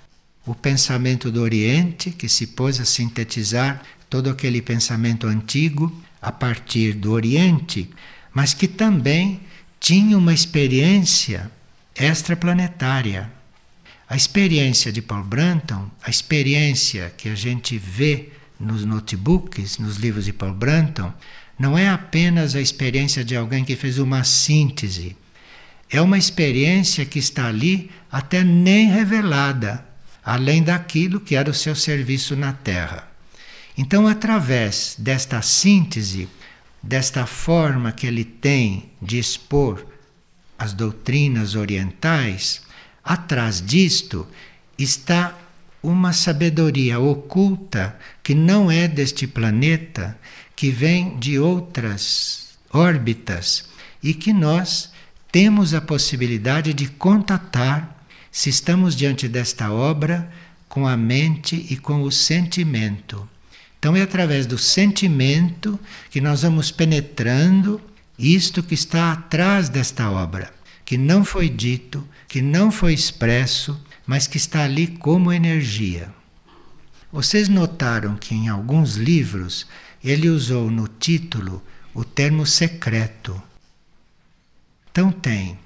o 0.47 0.54
pensamento 0.54 1.30
do 1.30 1.42
Oriente, 1.42 2.11
que 2.11 2.28
se 2.28 2.49
pôs 2.49 2.80
a 2.80 2.85
sintetizar 2.85 3.82
todo 4.09 4.30
aquele 4.30 4.62
pensamento 4.62 5.26
antigo 5.26 6.02
a 6.21 6.32
partir 6.32 6.94
do 6.94 7.12
Oriente, 7.12 7.90
mas 8.32 8.54
que 8.54 8.66
também 8.66 9.40
tinha 9.78 10.16
uma 10.16 10.32
experiência 10.32 11.50
extraplanetária 11.94 13.30
a 14.12 14.14
experiência 14.14 14.92
de 14.92 15.00
Paul 15.00 15.25
Branton, 15.25 15.90
a 16.02 16.11
experiência 16.11 17.11
que 17.16 17.31
a 17.31 17.35
gente 17.35 17.78
vê 17.78 18.28
nos 18.61 18.85
notebooks, 18.85 19.78
nos 19.78 19.97
livros 19.97 20.26
de 20.26 20.35
Paul 20.35 20.52
Branton, 20.52 21.11
não 21.59 21.78
é 21.78 21.88
apenas 21.88 22.54
a 22.54 22.61
experiência 22.61 23.25
de 23.25 23.35
alguém 23.35 23.64
que 23.64 23.75
fez 23.75 23.99
uma 23.99 24.23
síntese. 24.23 25.16
É 25.88 25.99
uma 25.99 26.19
experiência 26.19 27.07
que 27.07 27.19
está 27.19 27.47
ali 27.47 27.90
até 28.11 28.45
nem 28.45 28.90
revelada, 28.90 29.83
além 30.23 30.62
daquilo 30.62 31.19
que 31.19 31.35
era 31.35 31.49
o 31.50 31.54
seu 31.54 31.75
serviço 31.75 32.37
na 32.37 32.52
Terra. 32.52 33.11
Então, 33.78 34.07
através 34.07 34.95
desta 34.99 35.40
síntese, 35.40 36.28
desta 36.83 37.25
forma 37.25 37.92
que 37.92 38.07
ele 38.07 38.25
tem 38.25 38.90
de 39.00 39.19
expor 39.19 39.87
as 40.59 40.75
doutrinas 40.75 41.54
orientais, 41.54 42.61
Atrás 43.04 43.61
disto 43.61 44.26
está 44.78 45.37
uma 45.82 46.12
sabedoria 46.12 47.00
oculta 47.00 47.99
que 48.23 48.35
não 48.35 48.71
é 48.71 48.87
deste 48.87 49.26
planeta, 49.26 50.16
que 50.54 50.71
vem 50.71 51.18
de 51.18 51.38
outras 51.38 52.50
órbitas 52.73 53.64
e 54.02 54.14
que 54.14 54.32
nós 54.32 54.92
temos 55.30 55.75
a 55.75 55.80
possibilidade 55.80 56.73
de 56.73 56.87
contatar 56.87 58.04
se 58.30 58.49
estamos 58.49 58.94
diante 58.94 59.28
desta 59.28 59.73
obra 59.73 60.30
com 60.68 60.87
a 60.87 60.97
mente 60.97 61.66
e 61.68 61.76
com 61.76 62.02
o 62.02 62.12
sentimento. 62.12 63.28
Então 63.78 63.97
é 63.97 64.02
através 64.02 64.47
do 64.47 64.56
sentimento 64.56 65.78
que 66.11 66.21
nós 66.21 66.42
vamos 66.42 66.71
penetrando 66.71 67.80
isto 68.18 68.62
que 68.62 68.75
está 68.75 69.12
atrás 69.12 69.68
desta 69.68 70.10
obra, 70.10 70.52
que 70.84 70.97
não 70.97 71.25
foi 71.25 71.49
dito, 71.49 72.06
que 72.32 72.40
não 72.40 72.71
foi 72.71 72.95
expresso, 72.95 73.78
mas 74.06 74.26
que 74.26 74.38
está 74.38 74.64
ali 74.64 74.86
como 74.86 75.30
energia. 75.30 76.08
Vocês 77.12 77.47
notaram 77.47 78.16
que 78.16 78.34
em 78.34 78.49
alguns 78.49 78.95
livros 78.97 79.66
ele 80.02 80.30
usou 80.30 80.71
no 80.71 80.88
título 80.88 81.62
o 81.92 82.02
termo 82.02 82.47
secreto. 82.47 83.40
Então 84.90 85.12
tem 85.12 85.58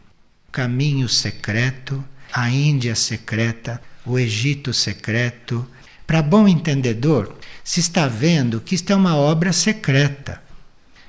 Caminho 0.50 1.09
Secreto, 1.09 2.05
a 2.33 2.50
Índia 2.50 2.96
Secreta, 2.96 3.81
o 4.05 4.18
Egito 4.18 4.74
Secreto. 4.74 5.64
Para 6.05 6.20
bom 6.20 6.48
entendedor, 6.48 7.38
se 7.62 7.79
está 7.79 8.09
vendo 8.09 8.61
que 8.61 8.74
isto 8.74 8.92
é 8.92 8.96
uma 8.96 9.14
obra 9.14 9.52
secreta, 9.52 10.42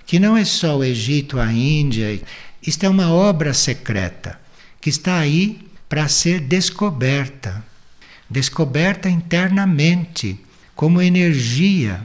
que 0.06 0.20
não 0.20 0.38
é 0.38 0.46
só 0.46 0.78
o 0.78 0.84
Egito, 0.84 1.40
a 1.40 1.52
Índia, 1.52 2.22
isto 2.62 2.84
é 2.84 2.90
uma 2.90 3.12
obra 3.12 3.56
secreta 3.56 4.46
que 4.80 4.90
está 4.90 5.18
aí 5.18 5.60
para 5.88 6.08
ser 6.08 6.40
descoberta 6.40 7.64
descoberta 8.30 9.10
internamente, 9.10 10.40
como 10.76 11.02
energia, 11.02 12.02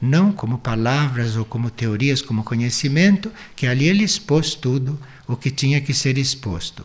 não 0.00 0.32
como 0.32 0.58
palavras 0.58 1.36
ou 1.36 1.44
como 1.44 1.70
teorias, 1.70 2.20
como 2.20 2.42
conhecimento, 2.42 3.30
que 3.54 3.66
ali 3.66 3.88
ele 3.88 4.04
expôs 4.04 4.54
tudo 4.54 4.98
o 5.26 5.36
que 5.36 5.50
tinha 5.50 5.80
que 5.80 5.94
ser 5.94 6.18
exposto. 6.18 6.84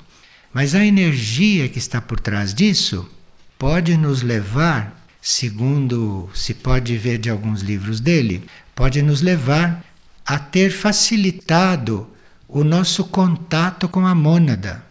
Mas 0.53 0.75
a 0.75 0.85
energia 0.85 1.67
que 1.67 1.79
está 1.79 1.99
por 1.99 2.19
trás 2.19 2.53
disso 2.53 3.09
pode 3.57 3.97
nos 3.97 4.21
levar, 4.21 5.05
segundo 5.21 6.29
se 6.33 6.53
pode 6.53 6.95
ver 6.97 7.17
de 7.17 7.29
alguns 7.29 7.61
livros 7.61 7.99
dele, 7.99 8.43
pode 8.73 9.01
nos 9.01 9.21
levar 9.21 9.83
a 10.25 10.37
ter 10.37 10.71
facilitado 10.71 12.07
o 12.47 12.63
nosso 12.63 13.05
contato 13.05 13.89
com 13.89 14.05
a 14.05 14.15
mônada. 14.15 14.85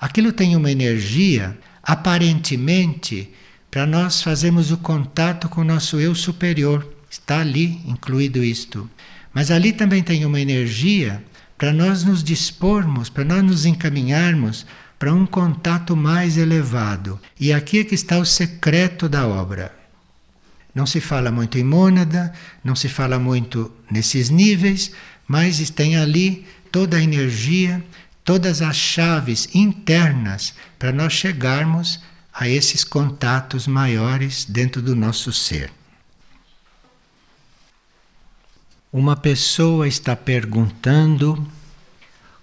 Aquilo 0.00 0.32
tem 0.32 0.56
uma 0.56 0.70
energia, 0.70 1.58
aparentemente, 1.82 3.30
para 3.70 3.86
nós 3.86 4.22
fazermos 4.22 4.70
o 4.70 4.78
contato 4.78 5.48
com 5.48 5.60
o 5.60 5.64
nosso 5.64 6.00
eu 6.00 6.14
superior. 6.14 6.86
Está 7.10 7.40
ali 7.40 7.80
incluído 7.86 8.42
isto. 8.42 8.88
Mas 9.34 9.50
ali 9.50 9.72
também 9.72 10.02
tem 10.02 10.24
uma 10.24 10.40
energia 10.40 11.22
para 11.58 11.72
nós 11.72 12.02
nos 12.02 12.24
dispormos, 12.24 13.10
para 13.10 13.24
nós 13.24 13.42
nos 13.42 13.66
encaminharmos 13.66 14.64
para 14.98 15.14
um 15.14 15.26
contato 15.26 15.94
mais 15.94 16.36
elevado. 16.36 17.20
E 17.38 17.52
aqui 17.52 17.80
é 17.80 17.84
que 17.84 17.94
está 17.94 18.18
o 18.18 18.24
secreto 18.24 19.08
da 19.08 19.26
obra. 19.26 19.74
Não 20.74 20.86
se 20.86 21.00
fala 21.00 21.30
muito 21.30 21.58
em 21.58 21.64
mônada, 21.64 22.32
não 22.64 22.74
se 22.74 22.88
fala 22.88 23.18
muito 23.18 23.70
nesses 23.90 24.30
níveis, 24.30 24.92
mas 25.26 25.70
tem 25.70 25.96
ali 25.96 26.46
toda 26.70 26.96
a 26.96 27.02
energia 27.02 27.82
todas 28.30 28.62
as 28.62 28.76
chaves 28.76 29.48
internas 29.52 30.54
para 30.78 30.92
nós 30.92 31.12
chegarmos 31.12 31.98
a 32.32 32.48
esses 32.48 32.84
contatos 32.84 33.66
maiores 33.66 34.44
dentro 34.44 34.80
do 34.80 34.94
nosso 34.94 35.32
ser. 35.32 35.72
Uma 38.92 39.16
pessoa 39.16 39.88
está 39.88 40.14
perguntando 40.14 41.44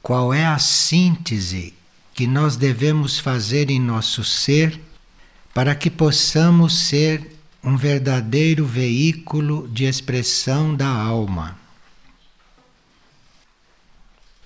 qual 0.04 0.34
é 0.34 0.46
a 0.46 0.60
síntese 0.60 1.74
que 2.14 2.28
nós 2.28 2.58
devemos 2.58 3.18
fazer 3.18 3.72
em 3.72 3.80
nosso 3.80 4.26
ser 4.26 4.78
para 5.54 5.74
que 5.74 5.90
possamos 5.90 6.80
ser 6.80 7.32
um 7.64 7.78
verdadeiro 7.78 8.66
veículo 8.66 9.70
de 9.70 9.86
expressão 9.86 10.76
da 10.76 10.90
alma. 10.90 11.57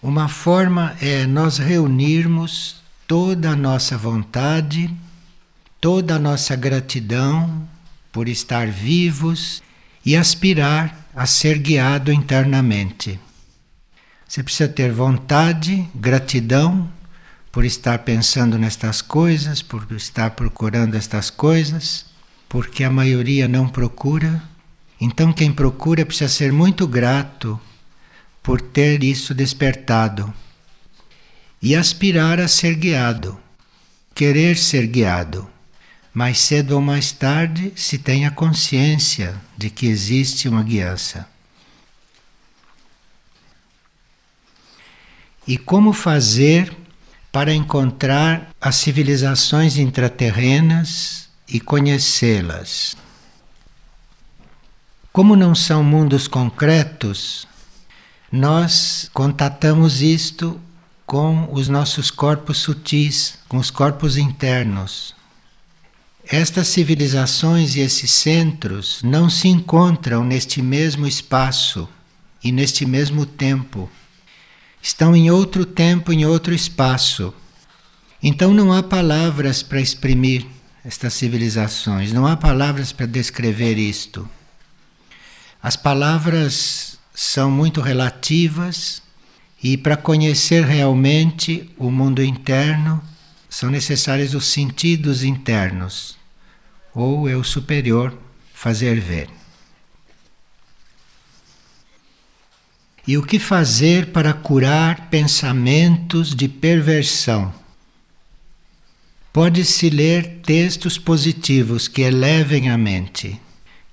Uma 0.04 0.28
forma 0.28 0.96
é 1.00 1.28
nós 1.28 1.60
reunirmos 1.60 2.78
toda 3.08 3.52
a 3.52 3.56
nossa 3.56 3.96
vontade, 3.96 4.90
toda 5.80 6.16
a 6.16 6.20
nossa 6.20 6.56
gratidão 6.56 7.70
por 8.12 8.28
estar 8.28 8.66
vivos 8.66 9.62
e 10.04 10.16
aspirar 10.16 11.08
a 11.16 11.28
ser 11.28 11.60
guiado 11.60 12.12
internamente. 12.12 13.20
Você 14.28 14.42
precisa 14.42 14.68
ter 14.68 14.92
vontade, 14.92 15.88
gratidão 15.94 16.90
por 17.52 17.64
estar 17.64 18.00
pensando 18.00 18.58
nestas 18.58 19.04
coisas, 19.04 19.62
por 19.62 19.86
estar 19.92 20.32
procurando 20.32 20.96
estas 20.96 21.30
coisas, 21.30 22.08
porque 22.50 22.84
a 22.84 22.90
maioria 22.90 23.48
não 23.48 23.70
procura. 23.70 24.42
Então, 25.00 25.32
quem 25.32 25.52
procura 25.52 26.04
precisa 26.08 26.28
ser 26.28 26.52
muito 26.52 26.88
grato 26.88 27.60
por 28.42 28.60
ter 28.62 29.04
isso 29.04 29.34
despertado 29.34 30.34
e 31.62 31.76
aspirar 31.76 32.40
a 32.40 32.48
ser 32.48 32.76
guiado, 32.76 33.40
querer 34.16 34.58
ser 34.58 34.88
guiado. 34.88 35.48
Mais 36.14 36.40
cedo 36.40 36.72
ou 36.72 36.82
mais 36.82 37.12
tarde 37.12 37.72
se 37.76 37.98
tem 37.98 38.26
a 38.26 38.32
consciência 38.32 39.40
de 39.58 39.70
que 39.70 39.86
existe 39.86 40.50
uma 40.50 40.62
guiança. 40.62 41.26
E 45.48 45.58
como 45.58 45.94
fazer 45.94 46.76
para 47.32 47.54
encontrar 47.54 48.50
as 48.60 48.76
civilizações 48.76 49.78
intraterrenas 49.78 51.30
e 51.48 51.60
conhecê-las? 51.60 52.96
Como 55.14 55.36
não 55.36 55.56
são 55.56 55.84
mundos 55.84 56.28
concretos, 56.28 57.48
nós 58.32 59.10
contatamos 59.14 60.02
isto 60.02 60.60
com 61.06 61.50
os 61.52 61.68
nossos 61.68 62.10
corpos 62.10 62.60
sutis, 62.60 63.38
com 63.50 63.58
os 63.58 63.70
corpos 63.70 64.16
internos. 64.16 65.14
Estas 66.26 66.70
civilizações 66.70 67.76
e 67.76 67.82
esses 67.82 68.10
centros 68.10 69.02
não 69.04 69.30
se 69.30 69.50
encontram 69.50 70.24
neste 70.24 70.62
mesmo 70.62 71.06
espaço 71.06 71.90
e 72.42 72.54
neste 72.54 72.86
mesmo 72.86 73.26
tempo. 73.26 73.90
Estão 74.82 75.14
em 75.14 75.30
outro 75.30 75.66
tempo, 75.66 76.14
em 76.14 76.26
outro 76.26 76.54
espaço. 76.54 77.34
Então 78.24 78.54
não 78.54 78.72
há 78.72 78.82
palavras 78.82 79.62
para 79.62 79.82
exprimir 79.82 80.46
estas 80.86 81.14
civilizações, 81.16 82.14
não 82.14 82.26
há 82.26 82.38
palavras 82.38 82.94
para 82.94 83.06
descrever 83.06 83.78
isto. 83.78 84.28
As 85.62 85.76
palavras 85.76 86.98
são 87.22 87.52
muito 87.52 87.82
relativas 87.82 89.00
e 89.62 89.78
para 89.78 89.96
conhecer 89.96 90.66
realmente 90.66 91.70
o 91.78 91.92
mundo 91.92 92.24
interno 92.24 93.00
são 93.48 93.70
necessários 93.70 94.34
os 94.34 94.48
sentidos 94.48 95.24
internos 95.24 96.18
ou 96.96 97.30
eu 97.30 97.44
superior 97.44 98.18
fazer 98.56 99.00
ver. 99.00 99.30
E 103.08 103.16
o 103.20 103.24
que 103.24 103.38
fazer 103.38 104.08
para 104.08 104.34
curar 104.34 105.08
pensamentos 105.12 106.34
de 106.34 106.48
perversão? 106.48 107.54
Pode-se 109.32 109.92
ler 109.92 110.40
textos 110.42 110.98
positivos 110.98 111.88
que 111.88 112.02
elevem 112.02 112.72
a 112.72 112.78
mente, 112.80 113.40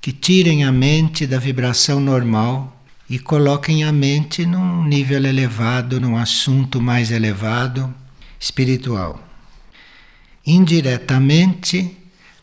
que 0.01 0.13
tirem 0.13 0.65
a 0.65 0.73
mente 0.73 1.27
da 1.27 1.39
vibração 1.39 2.01
normal 2.01 2.75
e 3.09 3.19
coloquem 3.19 3.85
a 3.85 3.93
mente 3.93 4.45
num 4.45 4.85
nível 4.85 5.25
elevado, 5.25 6.01
num 6.01 6.17
assunto 6.17 6.81
mais 6.81 7.11
elevado, 7.11 7.93
espiritual. 8.39 9.23
Indiretamente, 10.47 11.97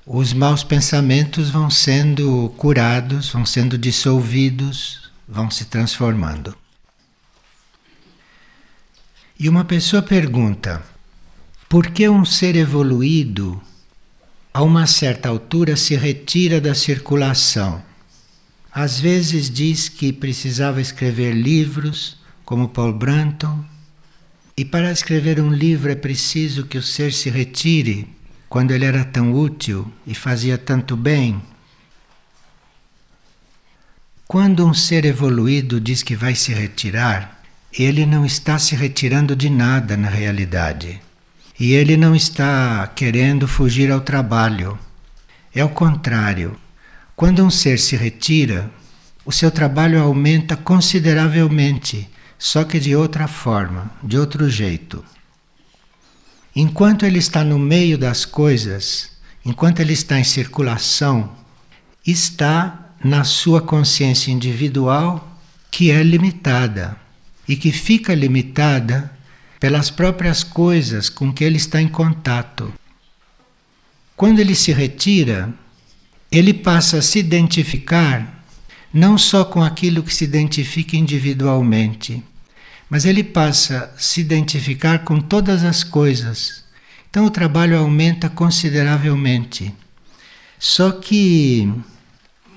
os 0.06 0.34
maus 0.34 0.63
pensamentos 0.63 1.49
vão 1.49 1.69
sendo 1.69 2.54
curados, 2.58 3.30
vão 3.30 3.45
sendo 3.45 3.78
dissolvidos, 3.78 5.12
vão 5.28 5.51
se 5.51 5.65
transformando. 5.65 6.56
E 9.39 9.49
uma 9.49 9.65
pessoa 9.65 10.01
pergunta: 10.01 10.84
por 11.69 11.88
que 11.88 12.08
um 12.08 12.25
ser 12.25 12.56
evoluído, 12.56 13.62
a 14.54 14.63
uma 14.63 14.88
certa 14.88 15.30
altura, 15.30 15.75
se 15.75 15.95
retira 15.95 16.62
da 16.62 16.73
circulação? 16.73 17.84
Às 18.75 18.99
vezes 18.99 19.49
diz 19.49 19.88
que 19.88 20.11
precisava 20.11 20.81
escrever 20.81 21.31
livros, 21.31 22.17
como 22.43 22.67
Paul 22.67 22.91
Branton, 22.91 23.63
e 24.57 24.65
para 24.65 24.91
escrever 24.91 25.39
um 25.39 25.49
livro 25.49 25.89
é 25.89 25.95
preciso 25.95 26.65
que 26.65 26.77
o 26.77 26.83
ser 26.83 27.13
se 27.13 27.29
retire 27.29 28.05
quando 28.49 28.71
ele 28.71 28.83
era 28.83 29.05
tão 29.05 29.33
útil 29.33 29.89
e 30.05 30.13
fazia 30.13 30.57
tanto 30.57 30.97
bem. 30.97 31.41
Quando 34.27 34.67
um 34.67 34.73
ser 34.73 35.05
evoluído 35.05 35.79
diz 35.79 36.03
que 36.03 36.13
vai 36.13 36.35
se 36.35 36.53
retirar, 36.53 37.41
ele 37.71 38.05
não 38.05 38.25
está 38.25 38.59
se 38.59 38.75
retirando 38.75 39.38
de 39.38 39.49
nada 39.49 39.95
na 39.95 40.09
realidade. 40.09 41.01
E 41.57 41.71
ele 41.71 41.95
não 41.95 42.13
está 42.13 42.85
querendo 42.93 43.47
fugir 43.47 43.89
ao 43.89 44.01
trabalho. 44.01 44.77
É 45.53 45.63
o 45.63 45.69
contrário. 45.69 46.59
Quando 47.15 47.45
um 47.45 47.49
ser 47.49 47.80
se 47.80 47.95
retira, 47.95 48.69
o 49.25 49.32
seu 49.32 49.49
trabalho 49.49 50.01
aumenta 50.01 50.58
consideravelmente, 50.58 52.10
só 52.38 52.65
que 52.65 52.80
de 52.80 52.93
outra 52.93 53.25
forma, 53.28 53.89
de 54.04 54.17
outro 54.17 54.49
jeito. 54.49 55.04
Enquanto 56.54 57.06
ele 57.06 57.19
está 57.19 57.43
no 57.43 57.58
meio 57.58 57.97
das 57.97 58.25
coisas, 58.25 59.12
enquanto 59.45 59.80
ele 59.80 59.93
está 59.93 60.19
em 60.19 60.23
circulação, 60.25 61.32
está 62.06 62.91
na 63.01 63.23
sua 63.23 63.62
consciência 63.62 64.32
individual 64.32 65.39
que 65.71 65.91
é 65.91 66.04
limitada 66.04 66.97
e 67.47 67.56
que 67.56 67.71
fica 67.71 68.13
limitada 68.13 69.12
pelas 69.60 69.89
próprias 69.89 70.43
coisas 70.43 71.10
com 71.10 71.32
que 71.32 71.43
ele 71.43 71.58
está 71.58 71.82
em 71.82 71.88
contato. 71.88 72.73
Quando 74.15 74.39
ele 74.39 74.56
se 74.56 74.71
retira, 74.73 75.54
ele 76.38 76.54
passa 76.54 76.98
a 76.98 77.02
se 77.02 77.19
identificar 77.19 78.43
não 78.93 79.17
só 79.17 79.43
com 79.43 79.62
aquilo 79.62 80.02
que 80.04 80.13
se 80.13 80.24
identifica 80.24 80.95
individualmente, 80.95 82.24
mas 82.89 83.06
ele 83.06 83.24
passa 83.24 83.91
a 83.95 84.00
se 84.00 84.21
identificar 84.21 85.00
com 85.00 85.19
todas 85.19 85.63
as 85.63 85.84
coisas. 85.84 86.63
Então 87.10 87.26
o 87.26 87.30
trabalho 87.30 87.78
aumenta 87.78 88.30
consideravelmente. 88.30 89.74
Só 90.58 90.91
que 90.91 91.71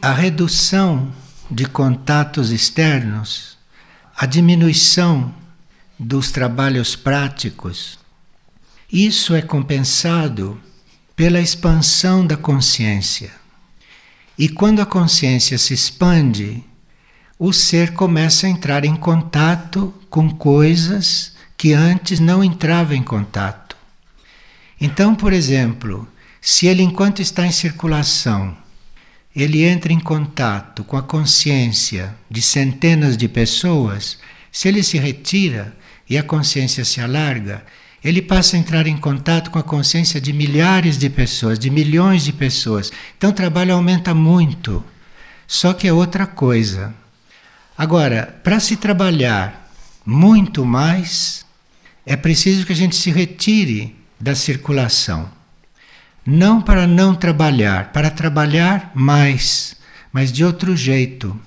a 0.01 0.13
redução 0.13 1.13
de 1.51 1.67
contatos 1.67 2.51
externos, 2.51 3.59
a 4.17 4.27
diminuição 4.27 5.35
dos 5.99 6.31
trabalhos 6.31 6.95
práticos, 6.95 7.99
isso 8.93 9.35
é 9.35 9.43
compensado 9.43 10.61
pela 11.15 11.41
expansão 11.41 12.27
da 12.27 12.37
consciência. 12.37 13.38
E 14.39 14.49
quando 14.49 14.81
a 14.81 14.87
consciência 14.87 15.59
se 15.59 15.75
expande, 15.75 16.63
o 17.37 17.53
ser 17.53 17.93
começa 17.93 18.47
a 18.47 18.51
entrar 18.51 18.85
em 18.85 18.95
contato 18.95 19.93
com 20.09 20.31
coisas 20.31 21.33
que 21.57 21.73
antes 21.73 22.21
não 22.21 22.45
entrava 22.45 22.95
em 22.95 23.03
contato. 23.03 23.77
Então, 24.81 25.13
por 25.13 25.33
exemplo, 25.33 26.07
se 26.41 26.69
ele, 26.69 26.85
enquanto 26.85 27.21
está 27.21 27.45
em 27.45 27.51
circulação, 27.51 28.57
ele 29.35 29.65
entra 29.65 29.93
em 29.93 29.99
contato 29.99 30.85
com 30.85 30.97
a 30.97 31.03
consciência 31.03 32.15
de 32.31 32.41
centenas 32.41 33.17
de 33.17 33.29
pessoas, 33.29 34.19
se 34.53 34.69
ele 34.69 34.85
se 34.85 34.99
retira 34.99 35.77
e 36.09 36.17
a 36.17 36.23
consciência 36.23 36.85
se 36.85 37.01
alarga, 37.01 37.65
ele 38.03 38.23
passa 38.23 38.57
a 38.57 38.59
entrar 38.59 38.87
em 38.87 38.97
contato 38.97 39.51
com 39.51 39.59
a 39.59 39.63
consciência 39.63 40.21
de 40.21 40.33
milhares 40.33 40.97
de 40.97 41.11
pessoas, 41.11 41.59
de 41.59 41.69
milhões 41.69 42.25
de 42.25 42.33
pessoas. 42.33 42.93
Então 43.17 43.31
o 43.31 43.35
trabalho 43.35 43.75
aumenta 43.75 44.15
muito. 44.15 44.85
Só 45.47 45.73
que 45.73 45.89
é 45.89 45.93
outra 45.93 46.27
coisa. 46.27 46.95
Agora, 47.77 48.39
para 48.45 48.61
se 48.61 48.77
trabalhar 48.77 49.73
muito 50.05 50.65
mais, 50.65 51.45
é 52.07 52.17
preciso 52.17 52.65
que 52.65 52.73
a 52.73 52.77
gente 52.77 52.97
se 52.97 53.11
retire 53.11 53.97
da 54.21 54.35
circulação. 54.35 55.29
Não 56.25 56.61
para 56.61 56.87
não 56.87 57.15
trabalhar, 57.15 57.93
para 57.93 58.11
trabalhar 58.11 58.93
mais, 58.95 59.77
mas 60.13 60.31
de 60.31 60.45
outro 60.45 60.77
jeito. 60.77 61.39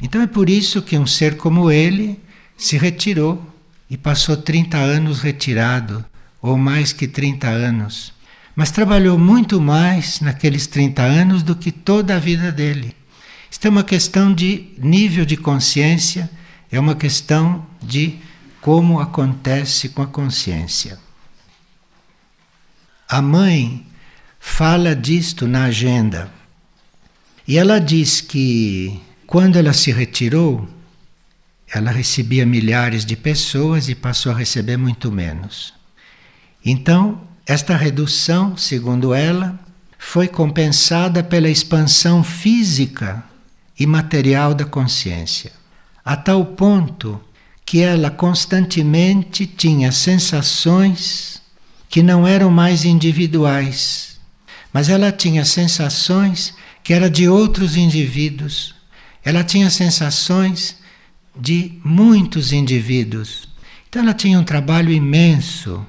Então 0.00 0.22
é 0.22 0.26
por 0.26 0.48
isso 0.48 0.82
que 0.82 0.98
um 0.98 1.06
ser 1.06 1.36
como 1.36 1.70
ele 1.70 2.20
se 2.56 2.76
retirou 2.76 3.44
e 3.90 3.96
passou 3.96 4.36
30 4.36 4.76
anos 4.76 5.20
retirado, 5.20 6.04
ou 6.40 6.56
mais 6.56 6.92
que 6.92 7.08
30 7.08 7.48
anos. 7.48 8.12
Mas 8.54 8.70
trabalhou 8.70 9.18
muito 9.18 9.60
mais 9.60 10.20
naqueles 10.20 10.66
30 10.66 11.02
anos 11.02 11.42
do 11.42 11.54
que 11.54 11.70
toda 11.70 12.16
a 12.16 12.18
vida 12.18 12.50
dele. 12.52 12.94
Isto 13.50 13.66
é 13.66 13.70
uma 13.70 13.84
questão 13.84 14.32
de 14.32 14.68
nível 14.78 15.24
de 15.24 15.36
consciência 15.36 16.30
é 16.70 16.78
uma 16.78 16.94
questão 16.94 17.66
de 17.82 18.18
como 18.60 19.00
acontece 19.00 19.88
com 19.88 20.02
a 20.02 20.06
consciência. 20.06 20.98
A 23.08 23.22
mãe 23.22 23.86
fala 24.38 24.94
disto 24.94 25.46
na 25.46 25.64
agenda. 25.64 26.30
E 27.46 27.56
ela 27.56 27.78
diz 27.78 28.20
que 28.20 29.00
quando 29.26 29.56
ela 29.56 29.72
se 29.72 29.90
retirou, 29.90 30.68
ela 31.72 31.90
recebia 31.90 32.46
milhares 32.46 33.04
de 33.04 33.16
pessoas 33.16 33.88
e 33.88 33.94
passou 33.94 34.32
a 34.32 34.36
receber 34.36 34.76
muito 34.76 35.12
menos. 35.12 35.74
Então, 36.64 37.20
esta 37.46 37.76
redução, 37.76 38.56
segundo 38.56 39.14
ela, 39.14 39.58
foi 39.98 40.28
compensada 40.28 41.22
pela 41.22 41.48
expansão 41.48 42.22
física 42.22 43.22
e 43.78 43.86
material 43.86 44.54
da 44.54 44.64
consciência 44.64 45.58
a 46.08 46.16
tal 46.16 46.42
ponto 46.42 47.20
que 47.66 47.82
ela 47.82 48.10
constantemente 48.10 49.46
tinha 49.46 49.92
sensações 49.92 51.42
que 51.86 52.02
não 52.02 52.26
eram 52.26 52.50
mais 52.50 52.86
individuais, 52.86 54.18
mas 54.72 54.88
ela 54.88 55.12
tinha 55.12 55.44
sensações 55.44 56.54
que 56.82 56.94
eram 56.94 57.10
de 57.10 57.28
outros 57.28 57.76
indivíduos. 57.76 58.74
Ela 59.22 59.44
tinha 59.44 59.68
sensações 59.68 60.76
de 61.38 61.78
muitos 61.84 62.52
indivíduos. 62.52 63.48
Então 63.88 64.02
ela 64.02 64.14
tinha 64.14 64.38
um 64.38 64.44
trabalho 64.44 64.90
imenso, 64.90 65.86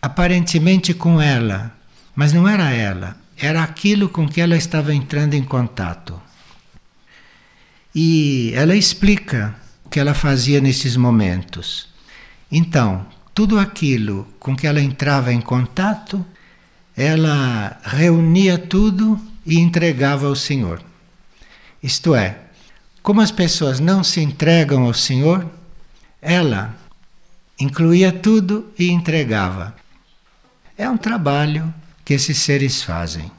aparentemente 0.00 0.94
com 0.94 1.20
ela, 1.20 1.76
mas 2.14 2.32
não 2.32 2.48
era 2.48 2.70
ela, 2.70 3.16
era 3.36 3.62
aquilo 3.62 4.08
com 4.08 4.28
que 4.28 4.40
ela 4.40 4.56
estava 4.56 4.94
entrando 4.94 5.34
em 5.34 5.42
contato. 5.42 6.20
E 7.94 8.52
ela 8.54 8.74
explica 8.74 9.54
o 9.84 9.88
que 9.88 10.00
ela 10.00 10.14
fazia 10.14 10.60
nesses 10.60 10.96
momentos. 10.96 11.88
Então, 12.50 13.06
tudo 13.34 13.58
aquilo 13.58 14.26
com 14.38 14.56
que 14.56 14.66
ela 14.66 14.80
entrava 14.80 15.32
em 15.32 15.40
contato, 15.40 16.24
ela 16.96 17.78
reunia 17.82 18.58
tudo 18.58 19.20
e 19.44 19.58
entregava 19.58 20.26
ao 20.26 20.36
Senhor. 20.36 20.82
Isto 21.82 22.14
é, 22.14 22.38
como 23.02 23.20
as 23.20 23.30
pessoas 23.30 23.80
não 23.80 24.04
se 24.04 24.20
entregam 24.20 24.84
ao 24.84 24.94
Senhor, 24.94 25.48
ela 26.20 26.74
incluía 27.58 28.12
tudo 28.12 28.72
e 28.78 28.90
entregava. 28.90 29.74
É 30.78 30.88
um 30.88 30.96
trabalho 30.96 31.72
que 32.04 32.14
esses 32.14 32.38
seres 32.38 32.82
fazem, 32.82 33.30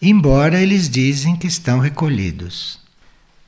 embora 0.00 0.60
eles 0.60 0.88
dizem 0.88 1.36
que 1.36 1.46
estão 1.46 1.78
recolhidos, 1.78 2.78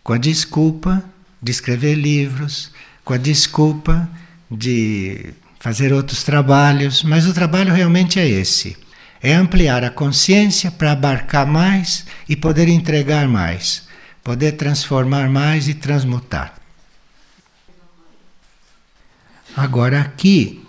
com 0.02 0.12
a 0.12 0.18
desculpa 0.18 1.02
de 1.40 1.50
escrever 1.50 1.94
livros, 1.94 2.70
com 3.04 3.14
a 3.14 3.18
desculpa 3.18 4.08
de 4.50 5.32
fazer 5.58 5.92
outros 5.92 6.22
trabalhos, 6.22 7.02
mas 7.02 7.26
o 7.26 7.32
trabalho 7.32 7.72
realmente 7.72 8.18
é 8.18 8.28
esse: 8.28 8.76
é 9.22 9.32
ampliar 9.32 9.84
a 9.84 9.90
consciência 9.90 10.70
para 10.70 10.92
abarcar 10.92 11.46
mais 11.46 12.04
e 12.28 12.36
poder 12.36 12.68
entregar 12.68 13.28
mais, 13.28 13.84
poder 14.22 14.52
transformar 14.52 15.28
mais 15.28 15.68
e 15.68 15.74
transmutar. 15.74 16.54
Agora 19.56 20.00
aqui 20.00 20.64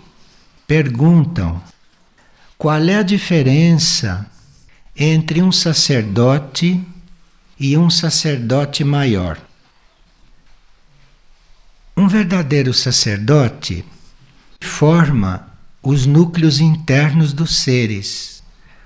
perguntam 0.66 1.62
qual 2.58 2.82
é 2.82 2.96
a 2.96 3.02
diferença 3.02 4.30
entre 4.96 5.42
um 5.42 5.50
sacerdote 5.50 6.82
e 7.58 7.76
um 7.76 7.88
sacerdote 7.88 8.84
maior. 8.84 9.40
Um 11.96 12.08
verdadeiro 12.08 12.74
sacerdote 12.74 13.84
forma 14.60 15.48
os 15.82 16.06
núcleos 16.06 16.60
internos 16.60 17.32
dos 17.32 17.56
seres, 17.56 18.42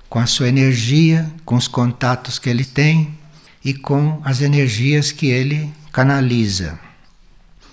com 0.09 0.19
a 0.19 0.25
sua 0.25 0.47
energia, 0.47 1.31
com 1.43 1.55
os 1.55 1.67
contatos 1.67 2.37
que 2.37 2.49
ele 2.49 2.65
tem 2.65 3.18
e 3.63 3.73
com 3.73 4.21
as 4.23 4.41
energias 4.41 5.11
que 5.11 5.27
ele 5.27 5.71
canaliza. 5.91 6.79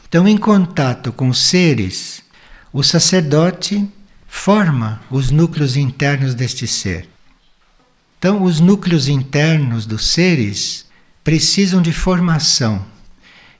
Então, 0.08 0.26
em 0.26 0.36
contato 0.36 1.12
com 1.12 1.28
os 1.28 1.40
seres, 1.40 2.22
o 2.72 2.82
sacerdote 2.82 3.88
forma 4.26 5.00
os 5.10 5.30
núcleos 5.30 5.76
internos 5.76 6.34
deste 6.34 6.66
ser. 6.66 7.08
Então, 8.18 8.42
os 8.42 8.60
núcleos 8.60 9.08
internos 9.08 9.86
dos 9.86 10.08
seres 10.08 10.86
precisam 11.22 11.82
de 11.82 11.92
formação. 11.92 12.84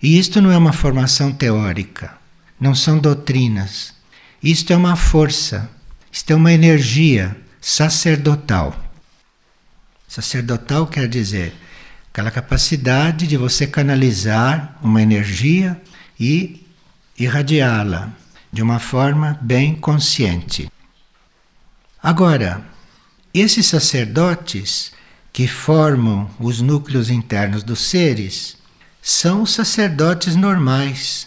E 0.03 0.19
isto 0.19 0.41
não 0.41 0.51
é 0.51 0.57
uma 0.57 0.73
formação 0.73 1.33
teórica, 1.33 2.17
não 2.61 2.75
são 2.75 2.99
doutrinas, 2.99 3.95
isto 4.43 4.73
é 4.73 4.77
uma 4.77 4.95
força, 4.95 5.69
isto 6.13 6.31
é 6.33 6.37
uma 6.37 6.53
energia 6.53 7.37
sacerdotal. 7.61 8.75
Sacerdotal 10.07 10.87
quer 10.87 11.09
dizer 11.09 11.53
aquela 12.17 12.31
capacidade 12.31 13.27
de 13.27 13.37
você 13.37 13.67
canalizar 13.67 14.79
uma 14.83 15.03
energia 15.03 15.79
e 16.19 16.67
irradiá-la 17.19 18.11
de 18.51 18.63
uma 18.63 18.79
forma 18.79 19.39
bem 19.43 19.75
consciente. 19.75 20.73
Agora, 22.03 22.65
esses 23.35 23.67
sacerdotes 23.67 24.93
que 25.31 25.47
formam 25.47 26.31
os 26.41 26.63
núcleos 26.63 27.11
internos 27.11 27.63
dos 27.63 27.81
seres 27.81 28.57
são 29.03 29.45
sacerdotes 29.45 30.37
normais, 30.37 31.27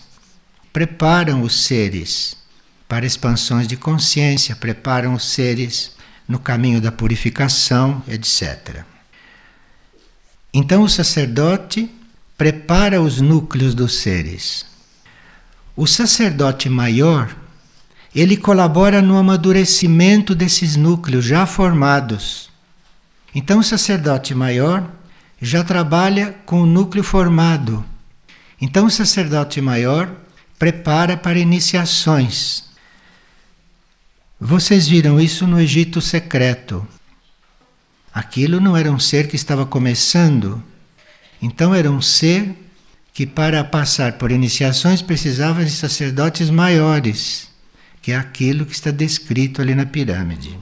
preparam 0.73 1.43
os 1.43 1.65
seres 1.65 2.35
para 2.87 3.05
expansões 3.05 3.67
de 3.67 3.77
consciência, 3.77 4.55
preparam 4.55 5.13
os 5.13 5.25
seres 5.31 5.91
no 6.27 6.39
caminho 6.39 6.81
da 6.81 6.91
purificação, 6.91 8.01
etc. 8.07 8.83
Então 10.53 10.83
o 10.83 10.89
sacerdote 10.89 11.89
prepara 12.37 13.01
os 13.01 13.21
núcleos 13.21 13.75
dos 13.75 13.99
seres. 13.99 14.65
O 15.75 15.85
sacerdote 15.85 16.69
maior, 16.69 17.35
ele 18.13 18.35
colabora 18.35 19.01
no 19.01 19.17
amadurecimento 19.17 20.33
desses 20.33 20.75
núcleos 20.75 21.25
já 21.25 21.45
formados. 21.45 22.49
Então 23.33 23.59
o 23.59 23.63
sacerdote 23.63 24.33
maior 24.33 24.89
já 25.41 25.63
trabalha 25.63 26.35
com 26.45 26.61
o 26.61 26.65
núcleo 26.65 27.03
formado. 27.03 27.85
Então 28.59 28.87
o 28.87 28.91
sacerdote 28.91 29.61
maior 29.61 30.09
prepara 30.57 31.15
para 31.15 31.39
iniciações 31.39 32.69
vocês 34.41 34.87
viram 34.87 35.19
isso 35.19 35.45
no 35.45 35.59
Egito 35.59 35.99
secreto. 35.99 36.87
Aquilo 38.13 38.59
não 38.59 38.75
era 38.75 38.91
um 38.91 38.99
ser 38.99 39.27
que 39.27 39.35
estava 39.35 39.65
começando, 39.65 40.63
então 41.41 41.73
era 41.73 41.91
um 41.91 42.01
ser 42.01 42.55
que, 43.13 43.25
para 43.25 43.63
passar 43.63 44.13
por 44.13 44.31
iniciações, 44.31 45.01
precisava 45.01 45.63
de 45.63 45.71
sacerdotes 45.71 46.49
maiores, 46.49 47.49
que 48.01 48.11
é 48.11 48.15
aquilo 48.15 48.65
que 48.65 48.73
está 48.73 48.91
descrito 48.91 49.61
ali 49.61 49.75
na 49.75 49.85
pirâmide. 49.85 50.57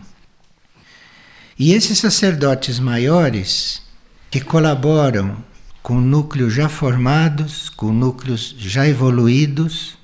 E 1.57 1.73
esses 1.73 1.97
sacerdotes 1.97 2.79
maiores, 2.79 3.81
que 4.29 4.41
colaboram 4.41 5.37
com 5.81 6.01
núcleos 6.01 6.53
já 6.53 6.67
formados, 6.67 7.69
com 7.69 7.91
núcleos 7.91 8.55
já 8.57 8.87
evoluídos, 8.87 9.97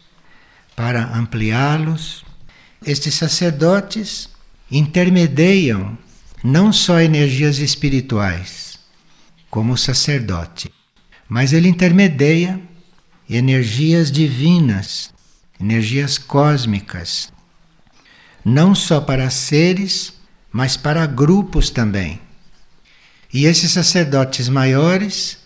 para 0.76 1.16
ampliá-los, 1.16 2.24
estes 2.86 3.16
sacerdotes 3.16 4.30
intermediam 4.72 5.98
não 6.44 6.74
só 6.74 7.00
energias 7.00 7.60
espirituais, 7.60 8.78
como 9.50 9.74
o 9.74 9.78
sacerdote, 9.78 10.70
mas 11.30 11.54
ele 11.54 11.70
intermedia 11.70 12.60
energias 13.30 14.12
divinas, 14.12 15.14
energias 15.60 16.18
cósmicas, 16.18 17.32
não 18.44 18.76
só 18.76 19.00
para 19.00 19.30
seres, 19.30 20.14
mas 20.52 20.76
para 20.76 21.06
grupos 21.06 21.70
também. 21.70 22.20
E 23.34 23.46
esses 23.46 23.72
sacerdotes 23.72 24.50
maiores 24.50 25.38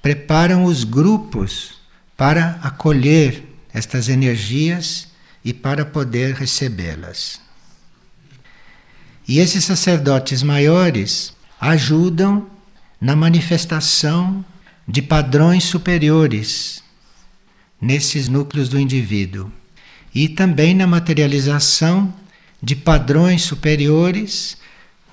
preparam 0.00 0.64
os 0.64 0.84
grupos 0.84 1.74
para 2.16 2.58
acolher 2.62 3.44
estas 3.74 4.08
energias 4.08 5.08
e 5.44 5.52
para 5.52 5.84
poder 5.84 6.34
recebê-las. 6.34 7.43
E 9.26 9.38
esses 9.38 9.64
sacerdotes 9.64 10.42
maiores 10.42 11.34
ajudam 11.60 12.46
na 13.00 13.16
manifestação 13.16 14.44
de 14.86 15.00
padrões 15.00 15.64
superiores 15.64 16.82
nesses 17.80 18.28
núcleos 18.28 18.68
do 18.68 18.78
indivíduo. 18.78 19.50
E 20.14 20.28
também 20.28 20.74
na 20.74 20.86
materialização 20.86 22.14
de 22.62 22.76
padrões 22.76 23.42
superiores 23.42 24.56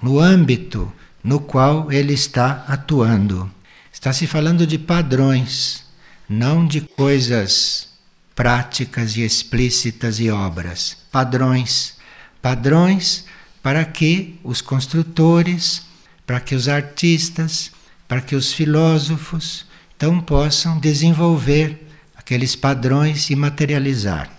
no 0.02 0.20
âmbito 0.20 0.92
no 1.24 1.40
qual 1.40 1.92
ele 1.92 2.14
está 2.14 2.66
atuando. 2.68 3.52
Está 3.92 4.12
se 4.12 4.26
falando 4.26 4.66
de 4.66 4.78
padrões, 4.78 5.86
não 6.28 6.66
de 6.66 6.82
coisas 6.82 7.90
práticas 8.36 9.16
e 9.18 9.22
explícitas 9.22 10.20
e 10.20 10.30
obras, 10.32 10.98
padrões, 11.12 11.96
padrões 12.42 13.26
para 13.62 13.86
que 13.86 14.40
os 14.44 14.62
construtores, 14.62 15.84
para 16.26 16.40
que 16.40 16.56
os 16.56 16.68
artistas, 16.68 17.72
para 18.08 18.22
que 18.22 18.36
os 18.36 18.52
filósofos 18.52 19.66
então 19.96 20.20
possam 20.20 20.80
desenvolver 20.80 21.88
aqueles 22.16 22.56
padrões 22.56 23.30
e 23.30 23.36
materializar. 23.36 24.30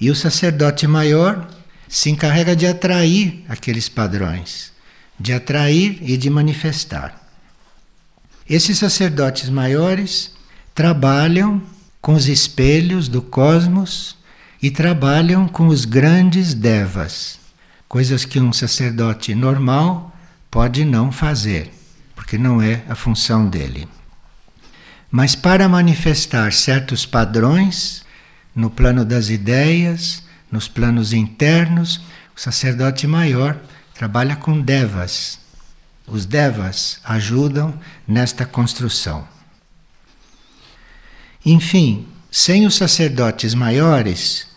E 0.00 0.10
o 0.10 0.14
sacerdote 0.14 0.86
maior 0.86 1.48
se 1.88 2.10
encarrega 2.10 2.56
de 2.56 2.66
atrair 2.66 3.44
aqueles 3.48 3.88
padrões, 3.88 4.72
de 5.18 5.32
atrair 5.32 5.98
e 6.00 6.16
de 6.16 6.30
manifestar. 6.30 7.20
Esses 8.48 8.78
sacerdotes 8.78 9.48
maiores 9.48 10.32
trabalham 10.74 11.62
com 12.00 12.14
os 12.14 12.28
espelhos 12.28 13.08
do 13.08 13.22
cosmos 13.22 14.16
e 14.62 14.70
trabalham 14.70 15.48
com 15.48 15.66
os 15.66 15.84
grandes 15.84 16.54
devas, 16.54 17.40
coisas 17.88 18.24
que 18.24 18.38
um 18.38 18.52
sacerdote 18.52 19.34
normal 19.34 20.16
pode 20.48 20.84
não 20.84 21.10
fazer, 21.10 21.72
porque 22.14 22.38
não 22.38 22.62
é 22.62 22.84
a 22.88 22.94
função 22.94 23.48
dele. 23.48 23.88
Mas 25.10 25.34
para 25.34 25.68
manifestar 25.68 26.52
certos 26.52 27.04
padrões 27.04 28.04
no 28.54 28.70
plano 28.70 29.04
das 29.04 29.30
ideias, 29.30 30.22
nos 30.50 30.68
planos 30.68 31.12
internos, 31.12 32.00
o 32.36 32.40
sacerdote 32.40 33.06
maior 33.06 33.58
trabalha 33.94 34.36
com 34.36 34.60
devas. 34.60 35.40
Os 36.06 36.24
devas 36.24 37.00
ajudam 37.04 37.74
nesta 38.06 38.46
construção. 38.46 39.26
Enfim, 41.44 42.06
sem 42.30 42.66
os 42.66 42.76
sacerdotes 42.76 43.54
maiores, 43.54 44.51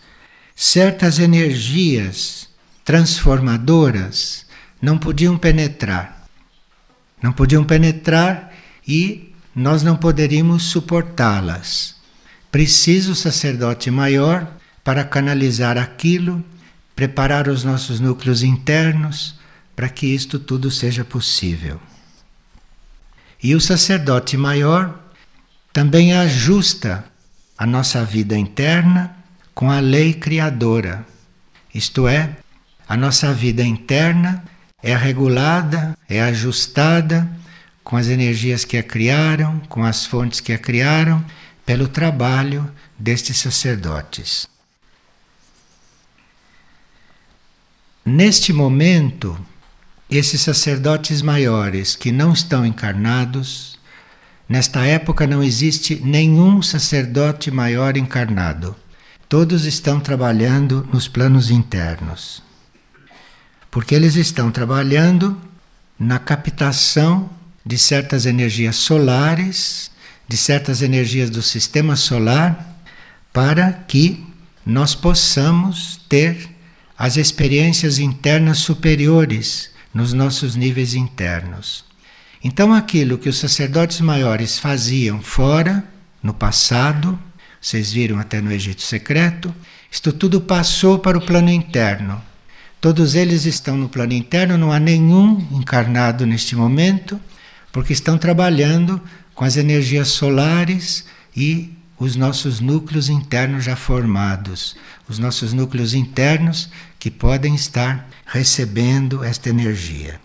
certas 0.58 1.18
energias 1.18 2.48
transformadoras 2.82 4.46
não 4.80 4.96
podiam 4.96 5.36
penetrar. 5.36 6.26
Não 7.22 7.30
podiam 7.30 7.62
penetrar 7.62 8.54
e 8.88 9.34
nós 9.54 9.82
não 9.82 9.96
poderíamos 9.96 10.62
suportá-las. 10.64 11.96
Precisa 12.50 13.12
o 13.12 13.14
sacerdote 13.14 13.90
maior 13.90 14.50
para 14.82 15.04
canalizar 15.04 15.76
aquilo, 15.76 16.42
preparar 16.94 17.48
os 17.48 17.62
nossos 17.62 18.00
núcleos 18.00 18.42
internos 18.42 19.38
para 19.74 19.90
que 19.90 20.06
isto 20.06 20.38
tudo 20.38 20.70
seja 20.70 21.04
possível. 21.04 21.78
E 23.42 23.54
o 23.54 23.60
sacerdote 23.60 24.36
maior 24.36 24.98
também 25.72 26.14
ajusta 26.14 27.04
a 27.58 27.66
nossa 27.66 28.04
vida 28.04 28.36
interna 28.38 29.15
com 29.56 29.70
a 29.70 29.80
lei 29.80 30.12
criadora. 30.12 31.06
Isto 31.74 32.06
é, 32.06 32.36
a 32.86 32.94
nossa 32.94 33.32
vida 33.32 33.64
interna 33.64 34.44
é 34.82 34.94
regulada, 34.94 35.96
é 36.06 36.20
ajustada 36.20 37.26
com 37.82 37.96
as 37.96 38.08
energias 38.08 38.66
que 38.66 38.76
a 38.76 38.82
criaram, 38.82 39.58
com 39.60 39.82
as 39.82 40.04
fontes 40.04 40.40
que 40.40 40.52
a 40.52 40.58
criaram, 40.58 41.24
pelo 41.64 41.88
trabalho 41.88 42.70
destes 42.98 43.38
sacerdotes. 43.38 44.46
Neste 48.04 48.52
momento, 48.52 49.38
esses 50.10 50.42
sacerdotes 50.42 51.22
maiores 51.22 51.96
que 51.96 52.12
não 52.12 52.34
estão 52.34 52.66
encarnados, 52.66 53.78
nesta 54.46 54.84
época 54.84 55.26
não 55.26 55.42
existe 55.42 55.94
nenhum 56.04 56.60
sacerdote 56.60 57.50
maior 57.50 57.96
encarnado. 57.96 58.76
Todos 59.28 59.64
estão 59.64 59.98
trabalhando 59.98 60.88
nos 60.92 61.08
planos 61.08 61.50
internos. 61.50 62.42
Porque 63.70 63.94
eles 63.94 64.14
estão 64.14 64.52
trabalhando 64.52 65.36
na 65.98 66.18
captação 66.18 67.28
de 67.64 67.76
certas 67.76 68.24
energias 68.24 68.76
solares, 68.76 69.90
de 70.28 70.36
certas 70.36 70.80
energias 70.80 71.28
do 71.28 71.42
sistema 71.42 71.96
solar, 71.96 72.80
para 73.32 73.72
que 73.72 74.24
nós 74.64 74.94
possamos 74.94 76.00
ter 76.08 76.48
as 76.96 77.16
experiências 77.16 77.98
internas 77.98 78.58
superiores 78.58 79.70
nos 79.92 80.12
nossos 80.12 80.54
níveis 80.54 80.94
internos. 80.94 81.84
Então, 82.44 82.72
aquilo 82.72 83.18
que 83.18 83.28
os 83.28 83.38
sacerdotes 83.38 84.00
maiores 84.00 84.56
faziam 84.58 85.20
fora, 85.20 85.84
no 86.22 86.32
passado, 86.32 87.18
vocês 87.66 87.90
viram 87.90 88.20
até 88.20 88.40
no 88.40 88.52
Egito 88.52 88.80
Secreto, 88.80 89.52
isto 89.90 90.12
tudo 90.12 90.40
passou 90.40 91.00
para 91.00 91.18
o 91.18 91.20
plano 91.20 91.50
interno. 91.50 92.22
Todos 92.80 93.16
eles 93.16 93.44
estão 93.44 93.76
no 93.76 93.88
plano 93.88 94.12
interno, 94.12 94.56
não 94.56 94.70
há 94.70 94.78
nenhum 94.78 95.44
encarnado 95.50 96.24
neste 96.24 96.54
momento, 96.54 97.20
porque 97.72 97.92
estão 97.92 98.16
trabalhando 98.18 99.02
com 99.34 99.44
as 99.44 99.56
energias 99.56 100.06
solares 100.06 101.06
e 101.36 101.76
os 101.98 102.14
nossos 102.14 102.60
núcleos 102.60 103.08
internos 103.08 103.64
já 103.64 103.74
formados, 103.74 104.76
os 105.08 105.18
nossos 105.18 105.52
núcleos 105.52 105.92
internos 105.92 106.70
que 107.00 107.10
podem 107.10 107.56
estar 107.56 108.08
recebendo 108.26 109.24
esta 109.24 109.48
energia. 109.48 110.20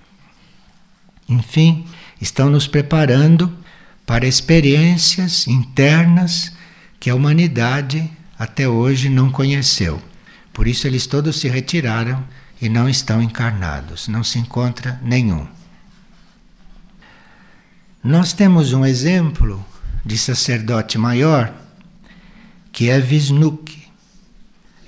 Enfim, 1.27 1.87
estão 2.21 2.51
nos 2.51 2.67
preparando 2.67 3.51
para 4.05 4.27
experiências 4.27 5.47
internas 5.47 6.60
que 7.01 7.09
a 7.09 7.15
humanidade 7.15 8.07
até 8.37 8.69
hoje 8.69 9.09
não 9.09 9.31
conheceu. 9.31 9.99
Por 10.53 10.67
isso 10.67 10.85
eles 10.85 11.07
todos 11.07 11.39
se 11.39 11.49
retiraram 11.49 12.23
e 12.61 12.69
não 12.69 12.87
estão 12.87 13.23
encarnados, 13.23 14.07
não 14.07 14.23
se 14.23 14.37
encontra 14.37 15.01
nenhum. 15.03 15.47
Nós 18.03 18.33
temos 18.33 18.71
um 18.71 18.85
exemplo 18.85 19.65
de 20.05 20.15
sacerdote 20.15 20.99
maior 20.99 21.51
que 22.71 22.91
é 22.91 22.99
Visnuk. 22.99 23.81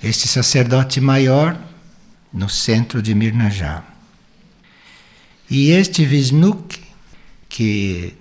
Este 0.00 0.28
sacerdote 0.28 1.00
maior 1.00 1.58
no 2.32 2.48
centro 2.48 3.02
de 3.02 3.12
Mirnajá. 3.12 3.82
E 5.50 5.70
este 5.70 6.04
Visnuk, 6.06 6.80
que 7.48 8.14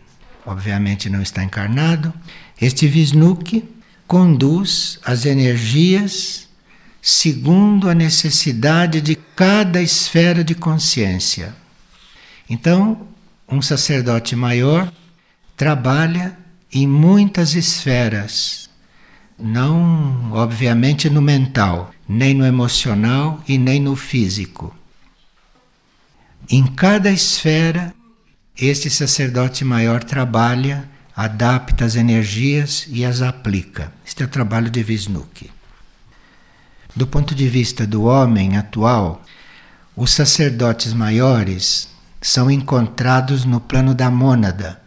obviamente 0.47 1.11
não 1.11 1.21
está 1.21 1.43
encarnado, 1.43 2.11
este 2.59 2.87
Visnuk 2.87 3.71
conduz 4.07 4.99
as 5.03 5.25
energias 5.25 6.47
segundo 7.01 7.89
a 7.89 7.93
necessidade 7.93 9.01
de 9.01 9.15
cada 9.15 9.81
esfera 9.81 10.43
de 10.43 10.55
consciência. 10.55 11.53
Então, 12.49 13.07
um 13.47 13.61
sacerdote 13.61 14.35
maior 14.35 14.91
trabalha 15.57 16.37
em 16.71 16.87
muitas 16.87 17.55
esferas, 17.55 18.69
não 19.37 20.31
obviamente 20.31 21.09
no 21.09 21.21
mental, 21.21 21.91
nem 22.07 22.33
no 22.33 22.45
emocional 22.45 23.43
e 23.47 23.57
nem 23.57 23.79
no 23.79 23.95
físico. 23.95 24.75
Em 26.49 26.65
cada 26.65 27.11
esfera, 27.11 27.93
este 28.57 28.89
sacerdote 28.89 29.63
maior 29.65 30.03
trabalha, 30.03 30.89
adapta 31.15 31.85
as 31.85 31.95
energias 31.95 32.85
e 32.89 33.05
as 33.05 33.21
aplica. 33.21 33.91
Este 34.05 34.23
é 34.23 34.25
o 34.25 34.29
trabalho 34.29 34.69
de 34.69 34.81
Visnuk. 34.81 35.49
Do 36.95 37.07
ponto 37.07 37.33
de 37.33 37.47
vista 37.47 37.85
do 37.85 38.03
homem 38.03 38.57
atual, 38.57 39.23
os 39.95 40.11
sacerdotes 40.11 40.93
maiores 40.93 41.89
são 42.21 42.49
encontrados 42.49 43.45
no 43.45 43.59
plano 43.59 43.93
da 43.93 44.09
mônada. 44.09 44.81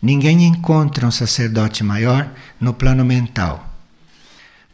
Ninguém 0.00 0.44
encontra 0.44 1.06
um 1.06 1.10
sacerdote 1.10 1.82
maior 1.82 2.30
no 2.60 2.72
plano 2.72 3.04
mental. 3.04 3.68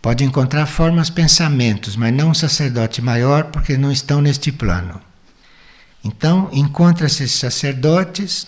Pode 0.02 0.22
encontrar 0.22 0.66
formas, 0.66 1.08
pensamentos, 1.08 1.96
mas 1.96 2.12
não 2.12 2.30
um 2.30 2.34
sacerdote 2.34 3.00
maior, 3.00 3.44
porque 3.44 3.78
não 3.78 3.90
estão 3.90 4.20
neste 4.20 4.52
plano. 4.52 5.00
Então, 6.04 6.50
encontra-se 6.52 7.26
sacerdotes 7.26 8.46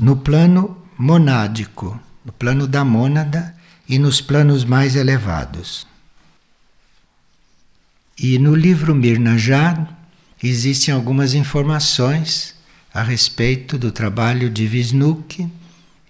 no 0.00 0.16
plano 0.16 0.81
monádico, 0.96 2.00
no 2.24 2.32
plano 2.32 2.66
da 2.66 2.84
mônada 2.84 3.54
e 3.88 3.98
nos 3.98 4.20
planos 4.20 4.64
mais 4.64 4.96
elevados. 4.96 5.86
E 8.18 8.38
no 8.38 8.54
livro 8.54 8.94
Mirnajad 8.94 9.86
existem 10.42 10.94
algumas 10.94 11.34
informações 11.34 12.54
a 12.92 13.02
respeito 13.02 13.78
do 13.78 13.90
trabalho 13.90 14.50
de 14.50 14.66
Visnuk 14.66 15.48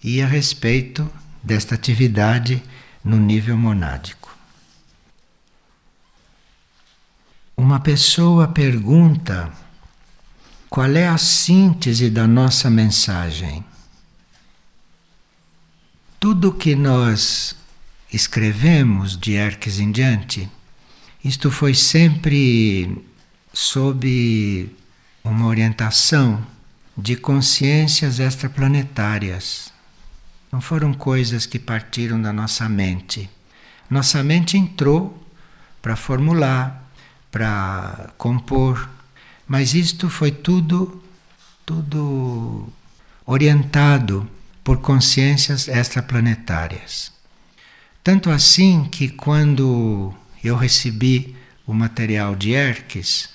e 0.03 0.21
a 0.21 0.27
respeito 0.27 1.11
desta 1.43 1.75
atividade 1.75 2.63
no 3.05 3.17
nível 3.17 3.57
monádico. 3.57 4.37
Uma 7.57 7.81
pessoa 7.81 8.49
pergunta 8.49 9.53
qual 10.69 10.91
é 10.91 11.07
a 11.07 11.19
síntese 11.19 12.11
da 12.11 12.27
nossa 12.27 12.69
mensagem. 12.71 13.65
Tudo 16.23 16.53
que 16.53 16.77
nós 16.77 17.57
escrevemos 18.13 19.19
de 19.19 19.33
Erques 19.33 19.81
em 19.81 19.91
diante, 19.91 20.49
isto 21.25 21.51
foi 21.51 21.75
sempre 21.75 23.05
sob 23.53 24.71
uma 25.25 25.47
orientação 25.49 26.47
de 26.97 27.17
consciências 27.17 28.21
extraplanetárias. 28.21 29.73
Não 30.53 30.61
foram 30.61 30.95
coisas 30.95 31.45
que 31.45 31.59
partiram 31.59 32.23
da 32.23 32.33
nossa 32.33 32.69
mente. 32.69 33.29
Nossa 33.91 34.23
mente 34.23 34.57
entrou 34.57 35.21
para 35.83 35.97
formular, 35.97 36.89
para 37.33 38.13
compor, 38.17 38.89
mas 39.45 39.75
isto 39.75 40.09
foi 40.09 40.31
tudo 40.31 41.03
tudo 41.67 42.69
orientado 43.27 44.31
por 44.65 44.81
consciências 44.81 45.69
extraplanetárias. 45.69 47.13
Tanto 48.03 48.31
assim 48.31 48.85
que 48.91 49.09
quando 49.09 50.15
eu 50.43 50.57
recebi 50.57 51.37
o 51.67 51.73
material 51.73 52.35
de 52.35 52.53
Erques, 52.53 53.31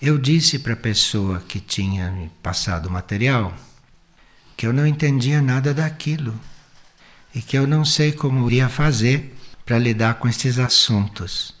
eu 0.00 0.18
disse 0.18 0.58
para 0.58 0.74
a 0.74 0.76
pessoa 0.76 1.42
que 1.46 1.60
tinha 1.60 2.10
me 2.10 2.28
passado 2.42 2.86
o 2.86 2.92
material 2.92 3.54
que 4.56 4.66
eu 4.66 4.72
não 4.72 4.86
entendia 4.86 5.40
nada 5.40 5.72
daquilo 5.72 6.34
e 7.32 7.40
que 7.40 7.56
eu 7.56 7.66
não 7.66 7.84
sei 7.84 8.10
como 8.10 8.46
iria 8.48 8.68
fazer 8.68 9.36
para 9.64 9.78
lidar 9.78 10.14
com 10.14 10.28
esses 10.28 10.58
assuntos. 10.58 11.54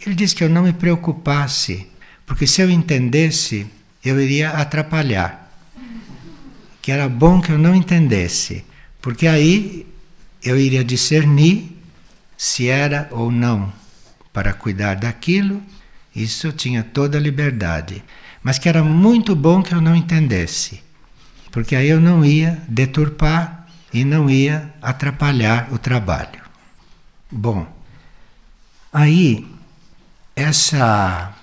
Ele 0.00 0.14
disse 0.14 0.34
que 0.34 0.44
eu 0.44 0.48
não 0.48 0.62
me 0.62 0.72
preocupasse, 0.72 1.88
porque 2.24 2.46
se 2.46 2.60
eu 2.62 2.70
entendesse, 2.70 3.66
eu 4.04 4.20
iria 4.20 4.50
atrapalhar. 4.50 5.49
Que 6.82 6.92
era 6.92 7.08
bom 7.08 7.40
que 7.40 7.52
eu 7.52 7.58
não 7.58 7.74
entendesse, 7.74 8.64
porque 9.00 9.26
aí 9.26 9.86
eu 10.42 10.58
iria 10.58 10.82
discernir 10.82 11.76
se 12.36 12.68
era 12.68 13.08
ou 13.10 13.30
não 13.30 13.72
para 14.32 14.52
cuidar 14.52 14.94
daquilo, 14.96 15.62
isso 16.14 16.46
eu 16.46 16.52
tinha 16.52 16.82
toda 16.82 17.18
a 17.18 17.20
liberdade. 17.20 18.02
Mas 18.42 18.58
que 18.58 18.68
era 18.68 18.82
muito 18.82 19.36
bom 19.36 19.62
que 19.62 19.74
eu 19.74 19.80
não 19.80 19.94
entendesse, 19.94 20.82
porque 21.50 21.76
aí 21.76 21.88
eu 21.88 22.00
não 22.00 22.24
ia 22.24 22.62
deturpar 22.66 23.68
e 23.92 24.04
não 24.04 24.30
ia 24.30 24.72
atrapalhar 24.80 25.68
o 25.72 25.78
trabalho. 25.78 26.40
Bom, 27.30 27.66
aí 28.92 29.46
essa 30.34 31.34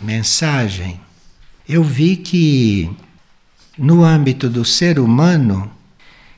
mensagem 0.00 1.00
eu 1.68 1.84
vi 1.84 2.16
que 2.16 2.90
no 3.76 4.04
âmbito 4.04 4.48
do 4.48 4.64
ser 4.64 4.98
humano 4.98 5.70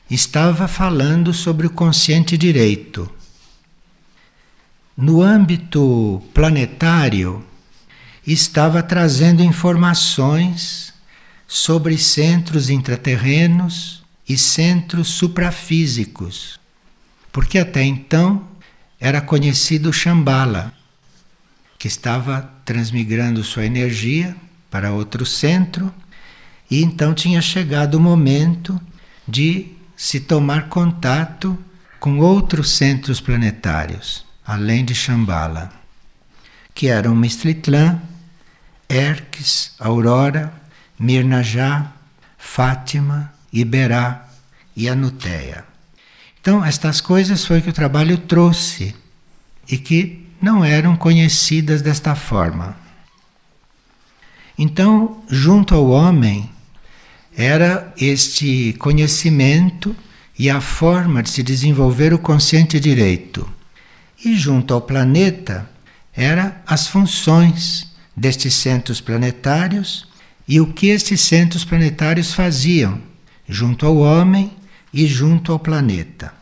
estava 0.09 0.67
falando 0.67 1.33
sobre 1.33 1.67
o 1.67 1.69
consciente 1.69 2.37
direito. 2.37 3.09
No 4.95 5.21
âmbito 5.21 6.21
planetário, 6.33 7.45
estava 8.25 8.81
trazendo 8.81 9.43
informações 9.43 10.93
sobre 11.47 11.97
centros 11.97 12.69
intraterrenos 12.69 14.03
e 14.27 14.37
centros 14.37 15.09
suprafísicos, 15.09 16.59
porque 17.31 17.59
até 17.59 17.83
então 17.83 18.47
era 18.99 19.21
conhecido 19.21 19.93
Shambhala, 19.93 20.73
que 21.77 21.87
estava 21.87 22.49
transmigrando 22.63 23.43
sua 23.43 23.65
energia 23.65 24.35
para 24.71 24.91
outro 24.91 25.25
centro, 25.25 25.93
e 26.69 26.81
então 26.81 27.13
tinha 27.13 27.41
chegado 27.41 27.95
o 27.95 27.99
momento 27.99 28.79
de 29.27 29.73
se 29.95 30.19
tomar 30.19 30.67
contato 30.67 31.57
com 31.99 32.19
outros 32.19 32.71
centros 32.71 33.21
planetários, 33.21 34.25
além 34.45 34.83
de 34.83 34.93
Shambhala, 34.93 35.71
que 36.73 36.87
eram 36.87 37.15
Mistritlan, 37.15 37.99
Erques, 38.89 39.73
Aurora, 39.79 40.53
Mirnajá, 40.99 41.91
Fátima, 42.37 43.33
Iberá 43.51 44.27
e 44.75 44.87
Anuteia. 44.87 45.65
Então, 46.39 46.63
estas 46.63 47.01
coisas 47.01 47.43
foi 47.43 47.61
que 47.61 47.69
o 47.69 47.73
trabalho 47.73 48.17
trouxe 48.17 48.93
e 49.67 49.77
que 49.77 50.27
não 50.39 50.63
eram 50.63 50.95
conhecidas 50.95 51.81
desta 51.81 52.13
forma. 52.13 52.77
Então, 54.57 55.23
junto 55.27 55.73
ao 55.73 55.89
homem, 55.89 56.49
era 57.37 57.93
este 57.97 58.73
conhecimento 58.79 59.95
e 60.37 60.49
a 60.49 60.61
forma 60.61 61.21
de 61.21 61.29
se 61.29 61.43
desenvolver 61.43 62.13
o 62.13 62.19
consciente 62.19 62.79
direito. 62.79 63.49
E 64.23 64.35
junto 64.35 64.73
ao 64.73 64.81
planeta, 64.81 65.69
era 66.13 66.61
as 66.65 66.87
funções 66.87 67.87
destes 68.15 68.53
centros 68.53 69.01
planetários 69.01 70.07
e 70.47 70.61
o 70.61 70.67
que 70.67 70.87
estes 70.87 71.21
centros 71.21 71.65
planetários 71.65 72.33
faziam 72.33 73.01
junto 73.47 73.85
ao 73.85 73.97
homem 73.97 74.51
e 74.93 75.05
junto 75.05 75.51
ao 75.51 75.59
planeta. 75.59 76.33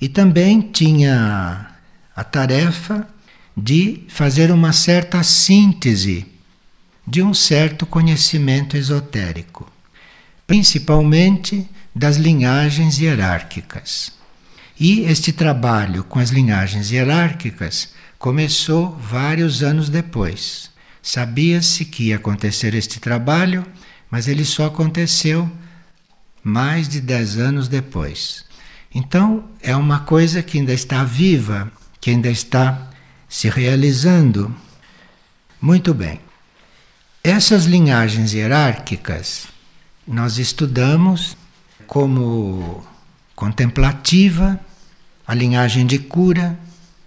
E 0.00 0.08
também 0.08 0.60
tinha 0.60 1.70
a 2.14 2.24
tarefa 2.24 3.06
de 3.56 4.02
fazer 4.08 4.50
uma 4.50 4.72
certa 4.72 5.22
síntese 5.22 6.26
de 7.06 7.22
um 7.22 7.34
certo 7.34 7.84
conhecimento 7.84 8.76
esotérico, 8.76 9.70
principalmente 10.46 11.68
das 11.94 12.16
linhagens 12.16 12.98
hierárquicas. 12.98 14.12
E 14.78 15.00
este 15.02 15.32
trabalho 15.32 16.04
com 16.04 16.18
as 16.18 16.30
linhagens 16.30 16.90
hierárquicas 16.90 17.92
começou 18.18 18.96
vários 18.96 19.62
anos 19.62 19.88
depois. 19.88 20.70
Sabia-se 21.02 21.84
que 21.84 22.04
ia 22.04 22.16
acontecer 22.16 22.74
este 22.74 23.00
trabalho, 23.00 23.66
mas 24.10 24.28
ele 24.28 24.44
só 24.44 24.66
aconteceu 24.66 25.50
mais 26.42 26.88
de 26.88 27.00
dez 27.00 27.38
anos 27.38 27.68
depois. 27.68 28.44
Então, 28.94 29.44
é 29.62 29.74
uma 29.74 30.00
coisa 30.00 30.42
que 30.42 30.58
ainda 30.58 30.72
está 30.72 31.02
viva, 31.02 31.70
que 32.00 32.10
ainda 32.10 32.30
está 32.30 32.90
se 33.28 33.48
realizando. 33.48 34.54
Muito 35.60 35.94
bem. 35.94 36.20
Essas 37.24 37.66
linhagens 37.66 38.32
hierárquicas 38.32 39.46
nós 40.04 40.38
estudamos 40.38 41.36
como 41.86 42.84
contemplativa, 43.36 44.58
a 45.24 45.32
linhagem 45.32 45.86
de 45.86 46.00
cura, 46.00 46.58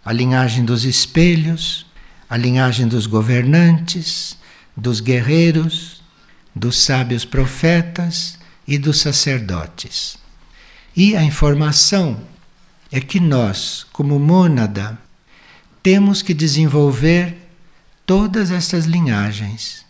a 0.05 0.13
linhagem 0.13 0.63
dos 0.63 0.85
espelhos, 0.85 1.85
a 2.29 2.37
linhagem 2.37 2.87
dos 2.87 3.07
governantes, 3.07 4.37
dos 4.75 5.01
guerreiros, 5.01 6.01
dos 6.55 6.81
sábios 6.81 7.25
profetas 7.25 8.39
e 8.65 8.77
dos 8.77 9.01
sacerdotes. 9.01 10.17
E 10.95 11.13
a 11.17 11.23
informação 11.23 12.21
é 12.89 13.01
que 13.01 13.19
nós, 13.19 13.85
como 13.91 14.17
mônada, 14.17 14.97
temos 15.83 16.21
que 16.21 16.33
desenvolver 16.33 17.35
todas 18.05 18.49
essas 18.49 18.85
linhagens. 18.85 19.84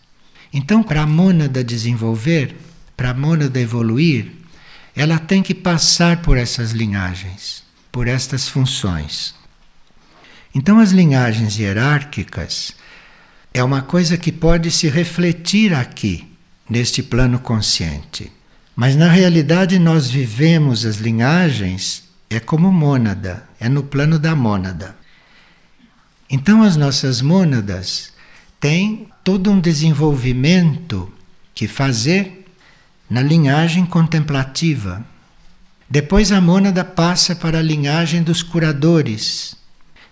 Então, 0.58 0.82
para 0.82 1.02
a 1.02 1.06
mônada 1.06 1.62
desenvolver, 1.62 2.56
para 2.96 3.10
a 3.10 3.14
mônada 3.14 3.60
evoluir, 3.60 4.32
ela 4.96 5.18
tem 5.18 5.42
que 5.42 5.54
passar 5.54 6.22
por 6.22 6.38
essas 6.38 6.70
linhagens, 6.70 7.62
por 7.92 8.08
estas 8.08 8.48
funções. 8.48 9.34
Então, 10.54 10.78
as 10.78 10.92
linhagens 10.92 11.58
hierárquicas 11.58 12.72
é 13.52 13.62
uma 13.62 13.82
coisa 13.82 14.16
que 14.16 14.32
pode 14.32 14.70
se 14.70 14.88
refletir 14.88 15.74
aqui, 15.74 16.26
neste 16.70 17.02
plano 17.02 17.38
consciente. 17.38 18.32
Mas 18.74 18.96
na 18.96 19.10
realidade 19.10 19.78
nós 19.78 20.08
vivemos 20.08 20.86
as 20.86 20.96
linhagens 20.96 22.04
é 22.30 22.40
como 22.40 22.72
mônada, 22.72 23.46
é 23.60 23.68
no 23.68 23.82
plano 23.82 24.18
da 24.18 24.34
mônada. 24.34 24.96
Então 26.30 26.62
as 26.62 26.76
nossas 26.76 27.20
mônadas 27.20 28.15
têm 28.66 29.06
todo 29.22 29.48
um 29.48 29.60
desenvolvimento 29.60 31.08
que 31.54 31.68
fazer 31.68 32.44
na 33.08 33.22
linhagem 33.22 33.86
contemplativa. 33.86 35.06
Depois 35.88 36.32
a 36.32 36.40
mônada 36.40 36.84
passa 36.84 37.36
para 37.36 37.60
a 37.60 37.62
linhagem 37.62 38.24
dos 38.24 38.42
curadores, 38.42 39.54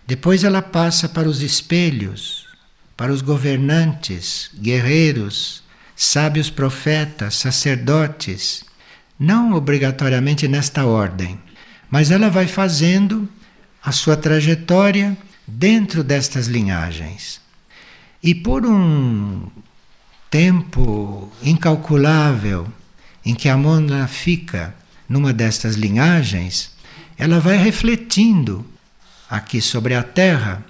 depois 0.06 0.44
ela 0.44 0.62
passa 0.62 1.08
para 1.08 1.28
os 1.28 1.42
espelhos, 1.42 2.46
para 2.96 3.12
os 3.12 3.22
governantes, 3.22 4.50
guerreiros, 4.54 5.64
sábios 5.96 6.48
profetas, 6.48 7.34
sacerdotes, 7.34 8.64
não 9.18 9.54
obrigatoriamente 9.54 10.46
nesta 10.46 10.86
ordem, 10.86 11.40
mas 11.90 12.12
ela 12.12 12.30
vai 12.30 12.46
fazendo 12.46 13.28
a 13.82 13.90
sua 13.90 14.16
trajetória 14.16 15.18
dentro 15.44 16.04
destas 16.04 16.46
linhagens. 16.46 17.42
E 18.24 18.34
por 18.34 18.64
um 18.64 19.48
tempo 20.30 21.30
incalculável 21.42 22.66
em 23.22 23.34
que 23.34 23.50
a 23.50 23.56
Mona 23.56 24.08
fica 24.08 24.74
numa 25.06 25.30
destas 25.30 25.74
linhagens, 25.74 26.70
ela 27.18 27.38
vai 27.38 27.58
refletindo 27.58 28.64
aqui 29.28 29.60
sobre 29.60 29.94
a 29.94 30.02
Terra 30.02 30.64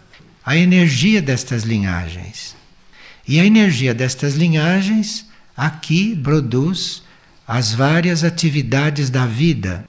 a 0.44 0.56
energia 0.56 1.22
destas 1.22 1.62
linhagens. 1.62 2.56
E 3.26 3.38
a 3.38 3.44
energia 3.44 3.94
destas 3.94 4.34
linhagens 4.34 5.24
aqui 5.56 6.16
produz 6.16 7.04
as 7.46 7.72
várias 7.72 8.24
atividades 8.24 9.10
da 9.10 9.26
vida, 9.26 9.84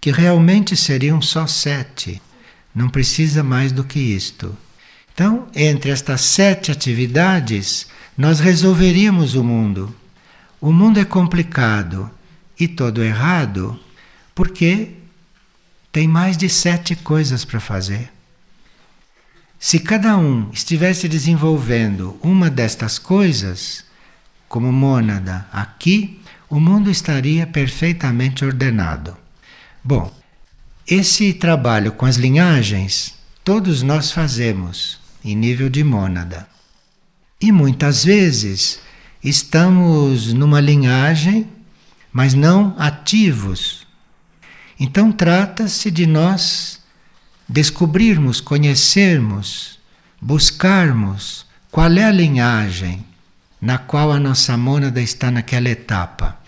que 0.00 0.12
realmente 0.12 0.76
seriam 0.76 1.20
só 1.20 1.44
sete, 1.44 2.22
não 2.72 2.88
precisa 2.88 3.42
mais 3.42 3.72
do 3.72 3.82
que 3.82 3.98
isto. 3.98 4.56
Então, 5.18 5.48
entre 5.52 5.90
estas 5.90 6.20
sete 6.20 6.70
atividades, 6.70 7.88
nós 8.16 8.38
resolveríamos 8.38 9.34
o 9.34 9.42
mundo. 9.42 9.92
O 10.60 10.70
mundo 10.70 11.00
é 11.00 11.04
complicado 11.04 12.08
e 12.56 12.68
todo 12.68 13.02
errado 13.02 13.76
porque 14.32 14.90
tem 15.90 16.06
mais 16.06 16.36
de 16.36 16.48
sete 16.48 16.94
coisas 16.94 17.44
para 17.44 17.58
fazer. 17.58 18.12
Se 19.58 19.80
cada 19.80 20.16
um 20.16 20.50
estivesse 20.52 21.08
desenvolvendo 21.08 22.16
uma 22.22 22.48
destas 22.48 22.96
coisas, 22.96 23.84
como 24.48 24.70
mônada 24.70 25.48
aqui, 25.52 26.22
o 26.48 26.60
mundo 26.60 26.92
estaria 26.92 27.44
perfeitamente 27.44 28.44
ordenado. 28.44 29.16
Bom, 29.82 30.16
esse 30.86 31.32
trabalho 31.32 31.90
com 31.90 32.06
as 32.06 32.14
linhagens 32.14 33.18
todos 33.48 33.82
nós 33.82 34.12
fazemos 34.12 34.97
em 35.24 35.34
nível 35.34 35.68
de 35.68 35.82
mônada. 35.84 36.48
E 37.40 37.52
muitas 37.52 38.04
vezes 38.04 38.80
estamos 39.22 40.32
numa 40.32 40.60
linhagem, 40.60 41.48
mas 42.12 42.34
não 42.34 42.74
ativos 42.78 43.86
Então 44.80 45.10
trata-se 45.10 45.90
de 45.90 46.06
nós 46.06 46.80
descobrirmos, 47.48 48.40
conhecermos, 48.40 49.78
buscarmos 50.20 51.46
qual 51.70 51.92
é 51.92 52.04
a 52.04 52.10
linhagem 52.12 53.04
na 53.60 53.76
qual 53.76 54.12
a 54.12 54.20
nossa 54.20 54.56
mônada 54.56 55.00
está 55.00 55.30
naquela 55.30 55.68
etapa. 55.68 56.38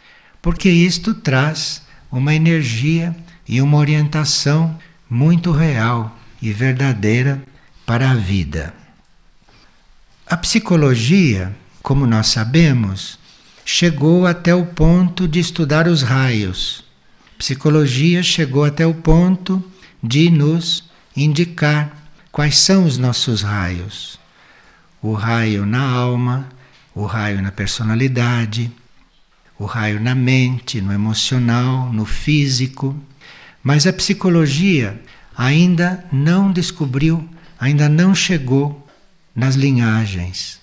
Porque 0.41 0.71
isto 0.71 1.12
traz 1.12 1.83
uma 2.11 2.35
energia 2.35 3.14
e 3.49 3.61
uma 3.61 3.79
orientação 3.79 4.79
muito 5.09 5.51
real 5.51 6.16
e 6.41 6.53
verdadeira 6.53 7.43
para 7.91 8.12
a 8.12 8.14
vida. 8.14 8.72
A 10.24 10.36
psicologia, 10.36 11.53
como 11.82 12.07
nós 12.07 12.28
sabemos, 12.28 13.18
chegou 13.64 14.28
até 14.28 14.55
o 14.55 14.64
ponto 14.64 15.26
de 15.26 15.41
estudar 15.41 15.88
os 15.88 16.03
raios. 16.03 16.84
Psicologia 17.36 18.22
chegou 18.22 18.64
até 18.64 18.86
o 18.86 18.95
ponto 18.95 19.61
de 20.01 20.30
nos 20.30 20.88
indicar 21.16 21.91
quais 22.30 22.59
são 22.59 22.84
os 22.84 22.97
nossos 22.97 23.43
raios. 23.43 24.20
O 25.03 25.12
raio 25.12 25.66
na 25.66 25.82
alma, 25.82 26.49
o 26.95 27.05
raio 27.05 27.43
na 27.43 27.51
personalidade, 27.51 28.70
o 29.59 29.64
raio 29.64 29.99
na 29.99 30.14
mente, 30.14 30.80
no 30.80 30.93
emocional, 30.93 31.93
no 31.93 32.05
físico. 32.05 32.95
Mas 33.64 33.84
a 33.84 33.93
psicologia 33.93 35.03
ainda 35.36 36.05
não 36.12 36.53
descobriu, 36.53 37.28
ainda 37.61 37.89
não 37.89 38.15
chegou 38.15 38.89
nas 39.37 39.55
linhagens. 39.55 40.59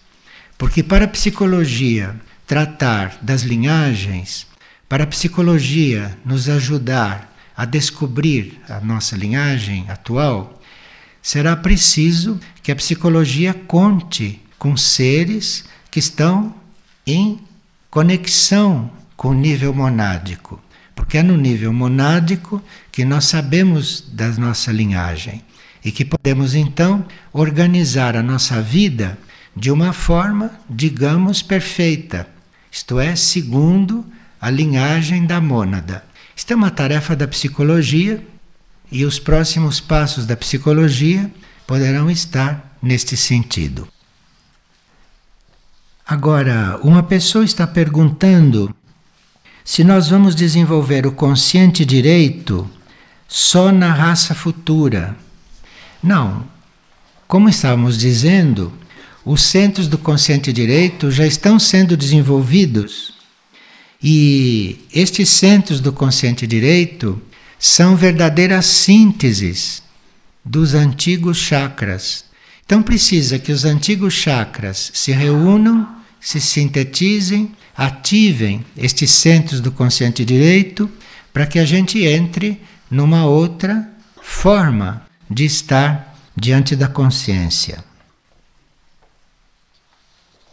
Porque 0.58 0.82
para 0.82 1.06
a 1.06 1.08
psicologia 1.08 2.16
tratar 2.48 3.20
das 3.22 3.43
linhagens, 3.43 4.48
para 4.89 5.04
a 5.04 5.08
psicologia 5.08 6.18
nos 6.26 6.50
ajudar 6.50 7.32
a 7.56 7.66
descobrir 7.66 8.60
a 8.68 8.80
nossa 8.80 9.16
linhagem 9.16 9.86
atual, 9.89 10.60
será 11.22 11.56
preciso 11.56 12.39
que 12.64 12.72
a 12.72 12.76
psicologia 12.76 13.54
conte 13.54 14.41
com 14.58 14.76
seres 14.76 15.66
que 15.91 16.00
estão 16.00 16.56
em 17.06 17.39
conexão 17.91 18.91
com 19.16 19.30
o 19.30 19.34
nível 19.34 19.74
monádico. 19.74 20.60
Porque 20.95 21.18
é 21.18 21.24
no 21.24 21.38
nível 21.38 21.72
monádico 21.72 22.62
que 22.91 23.06
nós 23.06 23.26
sabemos 23.26 24.02
da 24.02 24.30
nossa 24.30 24.72
linhagem 24.72 25.43
e 25.88 25.92
que 25.92 26.04
podemos 26.04 26.54
então 26.54 27.06
organizar 27.32 28.18
a 28.18 28.22
nossa 28.22 28.62
vida 28.62 29.18
de 29.56 29.72
uma 29.72 29.94
forma, 29.94 30.52
digamos, 30.70 31.42
perfeita, 31.42 32.28
isto 32.70 33.00
é, 33.00 33.16
segundo 33.16 34.06
a 34.40 34.50
linhagem 34.50 35.26
da 35.26 35.40
mônada. 35.40 36.04
Isto 36.36 36.52
é 36.52 36.56
uma 36.58 36.70
tarefa 36.70 37.16
da 37.16 37.26
psicologia 37.26 38.22
e 38.92 39.06
os 39.06 39.18
próximos 39.18 39.80
passos 39.80 40.26
da 40.26 40.36
psicologia 40.36 41.32
poderão 41.66 42.12
estar 42.12 42.78
neste 42.84 43.16
sentido. 43.16 43.88
Agora, 46.06 46.82
uma 46.84 47.02
pessoa 47.02 47.46
está 47.46 47.66
perguntando 47.66 48.76
se 49.64 49.86
nós 49.86 50.10
vamos 50.10 50.36
desenvolver 50.36 51.08
o 51.08 51.14
consciente 51.14 51.86
direito 51.86 52.70
só 53.26 53.72
na 53.72 53.94
raça 53.94 54.36
futura. 54.36 55.16
Não. 56.02 56.45
Como 57.28 57.50
estávamos 57.50 57.98
dizendo, 57.98 58.72
os 59.26 59.41
centros 59.41 59.88
do 59.88 59.98
consciente 59.98 60.54
direito 60.54 61.12
já 61.12 61.26
estão 61.26 61.60
sendo 61.60 61.98
desenvolvidos. 61.98 63.14
E 64.02 64.86
estes 64.93 65.30
centros 65.30 65.80
do 65.80 65.91
consciente 65.91 66.45
direito 66.45 67.22
são 67.60 67.95
verdadeiras 67.95 68.66
sínteses 68.66 69.82
dos 70.45 70.74
antigos 70.74 71.38
chakras. 71.38 72.26
Então 72.66 72.84
precisa 72.84 73.39
que 73.39 73.52
os 73.52 73.66
antigos 73.66 74.14
chakras 74.14 74.91
se 74.93 75.12
reúnam 75.12 75.98
se 76.20 76.41
sintetizem, 76.41 77.52
ativem 77.76 78.66
estes 78.76 79.12
centros 79.12 79.62
do 79.62 79.72
consciente 79.72 80.26
direito 80.26 80.89
para 81.32 81.45
que 81.45 81.58
a 81.60 81.66
gente 81.66 82.04
entre 82.04 82.62
numa 82.89 83.26
outra 83.26 83.88
forma 84.22 85.07
de 85.30 85.45
estar 85.45 86.15
diante 86.36 86.75
da 86.75 86.88
consciência. 86.88 87.84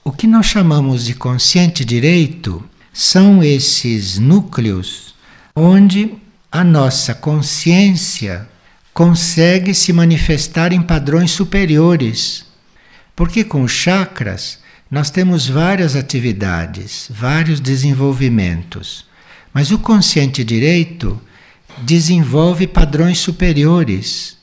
O 0.03 0.13
que 0.13 0.27
nós 0.27 0.47
chamamos 0.47 1.05
de 1.05 1.15
consciente 1.15 1.85
direito 1.85 2.63
são 2.93 3.43
esses 3.43 4.19
núcleos 4.19 5.15
onde 5.57 6.15
a 6.51 6.63
nossa 6.63 7.15
consciência 7.15 8.49
consegue 8.93 9.75
se 9.75 9.93
manifestar 9.93 10.73
em 10.73 10.81
padrões 10.81 11.33
superiores. 11.33 12.45
Porque 13.17 13.43
com 13.43 13.63
os 13.63 13.73
chakras 13.73 14.59
nós 14.91 15.11
temos 15.11 15.49
várias 15.49 15.97
atividades, 15.97 17.09
vários 17.11 17.59
desenvolvimentos, 17.59 19.05
mas 19.53 19.73
o 19.73 19.79
consciente 19.79 20.45
direito 20.45 21.21
desenvolve 21.79 22.67
padrões 22.67 23.19
superiores. 23.19 24.37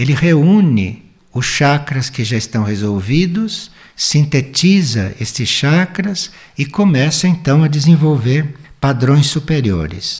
Ele 0.00 0.14
reúne 0.14 1.02
os 1.30 1.44
chakras 1.44 2.08
que 2.08 2.24
já 2.24 2.38
estão 2.38 2.64
resolvidos, 2.64 3.70
sintetiza 3.94 5.14
estes 5.20 5.46
chakras 5.46 6.30
e 6.56 6.64
começa 6.64 7.28
então 7.28 7.62
a 7.62 7.68
desenvolver 7.68 8.54
padrões 8.80 9.26
superiores. 9.26 10.18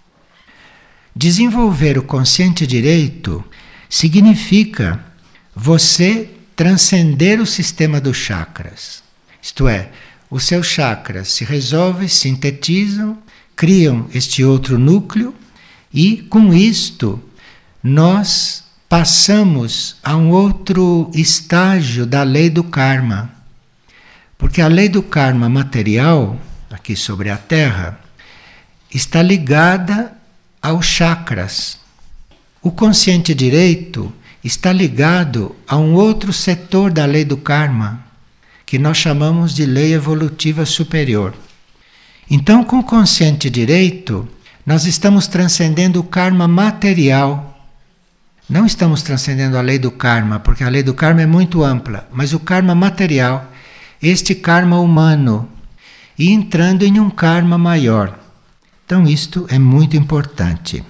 Desenvolver 1.16 1.97
o 1.97 2.03
consciente 2.03 2.66
direito 2.66 3.43
significa 3.89 5.03
você 5.57 6.28
transcender 6.55 7.41
o 7.41 7.47
sistema 7.47 8.03
dos 8.03 8.18
chakras. 8.18 9.03
Isto 9.43 9.66
é, 9.66 9.89
os 10.31 10.45
seus 10.45 10.66
chakras 10.66 11.28
se 11.28 11.43
resolvem, 11.43 12.07
sintetizam, 12.07 13.16
criam 13.57 14.11
este 14.12 14.45
outro 14.45 14.78
núcleo 14.78 15.35
e 15.91 16.18
com 16.18 16.53
isto 16.53 17.18
nós 17.83 18.68
passamos 18.91 19.95
a 20.03 20.16
um 20.16 20.30
outro 20.30 21.12
estágio 21.14 22.05
da 22.05 22.24
lei 22.24 22.51
do 22.51 22.64
karma. 22.64 23.30
Porque 24.36 24.61
a 24.61 24.66
lei 24.66 24.88
do 24.88 25.01
karma 25.01 25.49
material, 25.49 26.36
aqui 26.68 26.97
sobre 26.97 27.30
a 27.30 27.36
Terra, 27.36 28.01
está 28.93 29.22
ligada 29.22 30.12
aos 30.61 30.86
chakras. 30.86 31.78
O 32.61 32.72
consciente 32.72 33.32
direito 33.32 34.12
está 34.43 34.72
ligado 34.72 35.55
a 35.68 35.76
um 35.76 35.95
outro 35.95 36.32
setor 36.32 36.91
da 36.91 37.05
lei 37.05 37.24
do 37.24 37.36
karma 37.36 38.05
que 38.66 38.76
nós 38.76 38.97
chamamos 38.97 39.55
de 39.55 39.66
lei 39.66 39.95
evolutiva 39.95 40.66
superior. 40.66 41.32
Então, 42.28 42.64
com 42.64 42.80
o 42.80 42.84
consciente 42.84 43.49
direito, 43.49 44.28
nós 44.66 44.84
estamos 44.84 45.28
transcendendo 45.28 46.01
o 46.01 46.05
karma 46.05 46.49
material. 46.49 47.49
Não 48.51 48.66
estamos 48.66 49.01
transcendendo 49.01 49.57
a 49.57 49.61
lei 49.61 49.78
do 49.78 49.92
karma, 49.92 50.40
porque 50.40 50.64
a 50.64 50.68
lei 50.68 50.82
do 50.82 50.92
karma 50.92 51.22
é 51.22 51.26
muito 51.26 51.62
ampla, 51.62 52.09
mas 52.12 52.32
o 52.32 52.40
karma 52.40 52.74
material, 52.74 53.48
este 54.03 54.34
karma 54.34 54.80
humano, 54.80 55.48
e 56.18 56.32
entrando 56.32 56.82
em 56.82 56.98
um 56.98 57.09
karma 57.09 57.57
maior. 57.57 58.18
Então, 58.84 59.07
isto 59.07 59.46
é 59.48 59.57
muito 59.57 59.96
importante. 59.96 60.84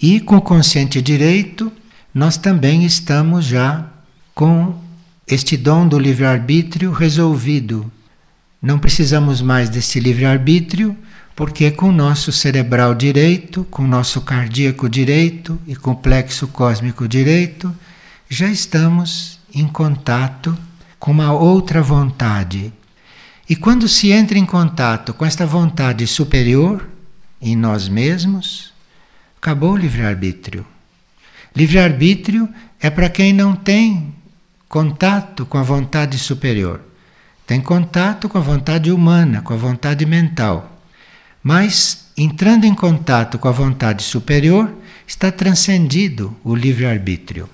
E 0.00 0.18
com 0.18 0.36
o 0.36 0.40
consciente 0.40 1.02
direito, 1.02 1.70
nós 2.14 2.38
também 2.38 2.82
estamos 2.82 3.44
já 3.44 3.86
com 4.34 4.80
este 5.28 5.58
dom 5.58 5.86
do 5.86 5.98
livre-arbítrio 5.98 6.90
resolvido. 6.90 7.92
Não 8.62 8.78
precisamos 8.78 9.42
mais 9.42 9.68
desse 9.68 10.00
livre-arbítrio, 10.00 10.96
porque 11.36 11.70
com 11.70 11.90
o 11.90 11.92
nosso 11.92 12.32
cerebral 12.32 12.94
direito, 12.94 13.64
com 13.70 13.84
o 13.84 13.86
nosso 13.86 14.22
cardíaco 14.22 14.88
direito 14.88 15.60
e 15.66 15.76
com 15.76 15.90
o 15.90 15.96
plexo 15.96 16.48
cósmico 16.48 17.06
direito, 17.06 17.76
já 18.26 18.48
estamos 18.48 19.38
em 19.54 19.68
contato 19.68 20.56
com 20.98 21.10
uma 21.10 21.32
outra 21.32 21.82
vontade. 21.82 22.72
E 23.46 23.54
quando 23.54 23.86
se 23.86 24.10
entra 24.10 24.38
em 24.38 24.46
contato 24.46 25.12
com 25.12 25.26
esta 25.26 25.44
vontade 25.44 26.06
superior 26.06 26.88
em 27.40 27.54
nós 27.54 27.86
mesmos, 27.86 28.72
acabou 29.36 29.74
o 29.74 29.76
livre-arbítrio. 29.76 30.66
Livre-arbítrio 31.54 32.48
é 32.80 32.88
para 32.88 33.10
quem 33.10 33.34
não 33.34 33.54
tem 33.54 34.14
contato 34.70 35.44
com 35.44 35.58
a 35.58 35.62
vontade 35.62 36.18
superior. 36.18 36.80
Tem 37.46 37.60
contato 37.60 38.26
com 38.26 38.38
a 38.38 38.40
vontade 38.40 38.90
humana, 38.90 39.42
com 39.42 39.52
a 39.52 39.56
vontade 39.56 40.04
mental. 40.06 40.75
Mas, 41.46 42.06
entrando 42.16 42.64
em 42.64 42.74
contato 42.74 43.38
com 43.38 43.46
a 43.46 43.52
vontade 43.52 44.02
superior, 44.02 44.74
está 45.06 45.30
transcendido 45.30 46.36
o 46.42 46.56
livre-arbítrio. 46.56 47.48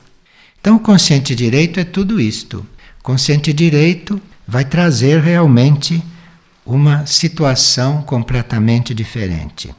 Então, 0.59 0.76
o 0.76 0.80
consciente 0.80 1.34
direito 1.34 1.78
é 1.78 1.84
tudo 1.84 2.18
isto. 2.18 2.66
O 3.01 3.03
consciente 3.03 3.53
direito 3.53 4.18
vai 4.49 4.64
trazer 4.64 5.20
realmente 5.20 6.03
uma 6.64 7.05
situação 7.05 8.01
completamente 8.01 8.95
diferente. 8.95 9.74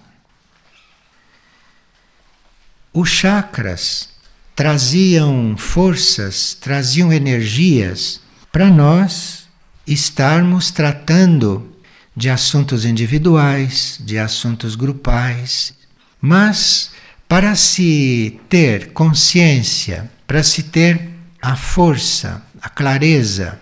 os 2.93 3.09
chakras 3.09 4.09
traziam 4.55 5.57
forças, 5.57 6.53
traziam 6.53 7.11
energias 7.11 8.21
para 8.51 8.69
nós 8.69 9.47
estarmos 9.87 10.69
tratando 10.69 11.72
de 12.15 12.29
assuntos 12.29 12.85
individuais, 12.85 13.99
de 13.99 14.17
assuntos 14.17 14.75
grupais, 14.75 15.73
mas 16.21 16.91
para 17.27 17.55
se 17.55 18.39
ter 18.47 18.93
consciência, 18.93 20.09
para 20.27 20.43
se 20.43 20.63
ter 20.63 21.09
a 21.41 21.55
força, 21.55 22.41
a 22.61 22.69
clareza 22.69 23.59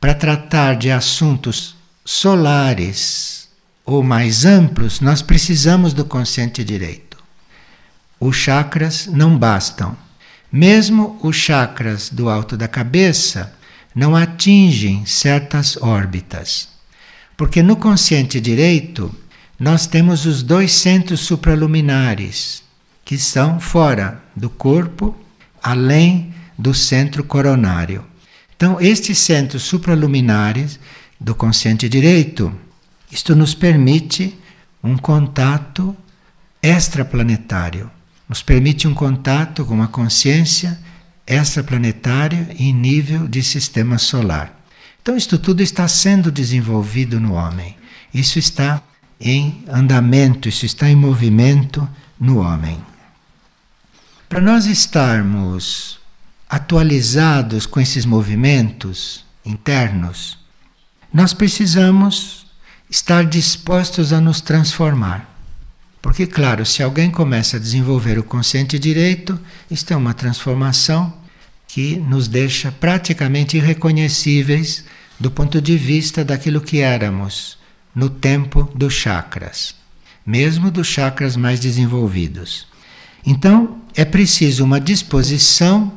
para 0.00 0.14
tratar 0.14 0.76
de 0.76 0.90
assuntos 0.90 1.74
solares 2.04 3.48
ou 3.84 4.02
mais 4.02 4.44
amplos, 4.44 5.00
nós 5.00 5.22
precisamos 5.22 5.92
do 5.92 6.04
consciente 6.04 6.62
direito. 6.62 7.16
Os 8.20 8.36
chakras 8.36 9.06
não 9.06 9.38
bastam. 9.38 9.96
Mesmo 10.50 11.18
os 11.22 11.36
chakras 11.36 12.08
do 12.08 12.28
alto 12.28 12.56
da 12.56 12.68
cabeça 12.68 13.52
não 13.94 14.14
atingem 14.14 15.04
certas 15.06 15.76
órbitas. 15.78 16.75
Porque 17.36 17.62
no 17.62 17.76
consciente 17.76 18.40
direito 18.40 19.14
nós 19.58 19.86
temos 19.86 20.26
os 20.26 20.42
dois 20.42 20.72
centros 20.72 21.20
supraluminares, 21.20 22.62
que 23.04 23.16
são 23.18 23.60
fora 23.60 24.22
do 24.34 24.50
corpo, 24.50 25.14
além 25.62 26.34
do 26.58 26.74
centro 26.74 27.24
coronário. 27.24 28.04
Então, 28.56 28.80
estes 28.80 29.18
centros 29.18 29.62
supraluminares 29.62 30.78
do 31.20 31.34
consciente 31.34 31.88
direito, 31.88 32.52
isto 33.10 33.36
nos 33.36 33.54
permite 33.54 34.36
um 34.82 34.96
contato 34.96 35.96
extraplanetário, 36.62 37.90
nos 38.28 38.42
permite 38.42 38.88
um 38.88 38.94
contato 38.94 39.64
com 39.64 39.82
a 39.82 39.88
consciência 39.88 40.78
extraplanetária 41.26 42.48
em 42.58 42.72
nível 42.72 43.26
de 43.28 43.42
sistema 43.42 43.98
solar. 43.98 44.65
Então, 45.06 45.16
isto 45.16 45.38
tudo 45.38 45.62
está 45.62 45.86
sendo 45.86 46.32
desenvolvido 46.32 47.20
no 47.20 47.34
homem. 47.34 47.76
Isso 48.12 48.40
está 48.40 48.82
em 49.20 49.64
andamento, 49.68 50.48
isso 50.48 50.66
está 50.66 50.90
em 50.90 50.96
movimento 50.96 51.88
no 52.18 52.38
homem. 52.38 52.84
Para 54.28 54.40
nós 54.40 54.66
estarmos 54.66 56.00
atualizados 56.50 57.66
com 57.66 57.78
esses 57.78 58.04
movimentos 58.04 59.24
internos, 59.44 60.38
nós 61.14 61.32
precisamos 61.32 62.44
estar 62.90 63.24
dispostos 63.24 64.12
a 64.12 64.20
nos 64.20 64.40
transformar. 64.40 65.32
Porque, 66.02 66.26
claro, 66.26 66.66
se 66.66 66.82
alguém 66.82 67.12
começa 67.12 67.58
a 67.58 67.60
desenvolver 67.60 68.18
o 68.18 68.24
consciente 68.24 68.76
direito, 68.76 69.38
isto 69.70 69.92
é 69.92 69.96
uma 69.96 70.14
transformação 70.14 71.14
que 71.76 71.96
nos 71.98 72.26
deixa 72.26 72.72
praticamente 72.72 73.58
irreconhecíveis 73.58 74.82
do 75.20 75.30
ponto 75.30 75.60
de 75.60 75.76
vista 75.76 76.24
daquilo 76.24 76.58
que 76.58 76.78
éramos 76.78 77.58
no 77.94 78.08
tempo 78.08 78.62
dos 78.74 78.94
chakras, 78.94 79.74
mesmo 80.24 80.70
dos 80.70 80.86
chakras 80.86 81.36
mais 81.36 81.60
desenvolvidos. 81.60 82.66
Então, 83.26 83.76
é 83.94 84.06
preciso 84.06 84.64
uma 84.64 84.80
disposição 84.80 85.92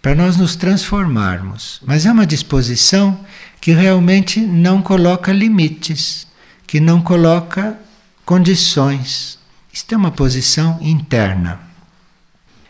para 0.00 0.14
nós 0.14 0.36
nos 0.36 0.54
transformarmos, 0.54 1.80
mas 1.84 2.06
é 2.06 2.12
uma 2.12 2.24
disposição 2.24 3.18
que 3.60 3.72
realmente 3.72 4.38
não 4.38 4.80
coloca 4.80 5.32
limites, 5.32 6.28
que 6.64 6.78
não 6.78 7.02
coloca 7.02 7.76
condições. 8.24 9.36
Isto 9.72 9.96
é 9.96 9.98
uma 9.98 10.12
posição 10.12 10.78
interna. 10.80 11.58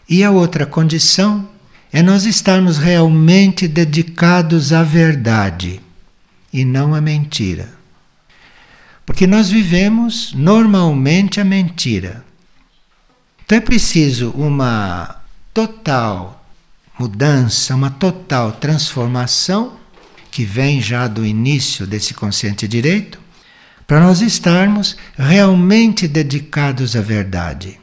E 0.08 0.24
a 0.24 0.30
outra 0.30 0.64
condição 0.64 1.46
é 1.92 2.02
nós 2.02 2.24
estarmos 2.24 2.78
realmente 2.78 3.66
dedicados 3.66 4.72
à 4.72 4.82
verdade 4.82 5.80
e 6.52 6.64
não 6.64 6.94
à 6.94 7.00
mentira. 7.00 7.72
Porque 9.06 9.26
nós 9.26 9.48
vivemos 9.48 10.32
normalmente 10.34 11.40
a 11.40 11.44
mentira. 11.44 12.24
Então 13.44 13.56
é 13.56 13.60
preciso 13.60 14.30
uma 14.30 15.22
total 15.54 16.44
mudança, 16.98 17.74
uma 17.74 17.90
total 17.90 18.52
transformação 18.52 19.78
que 20.30 20.44
vem 20.44 20.82
já 20.82 21.06
do 21.08 21.24
início 21.24 21.86
desse 21.86 22.12
consciente 22.12 22.68
direito, 22.68 23.18
para 23.86 24.00
nós 24.00 24.20
estarmos 24.20 24.96
realmente 25.16 26.06
dedicados 26.06 26.94
à 26.94 27.00
verdade. 27.00 27.80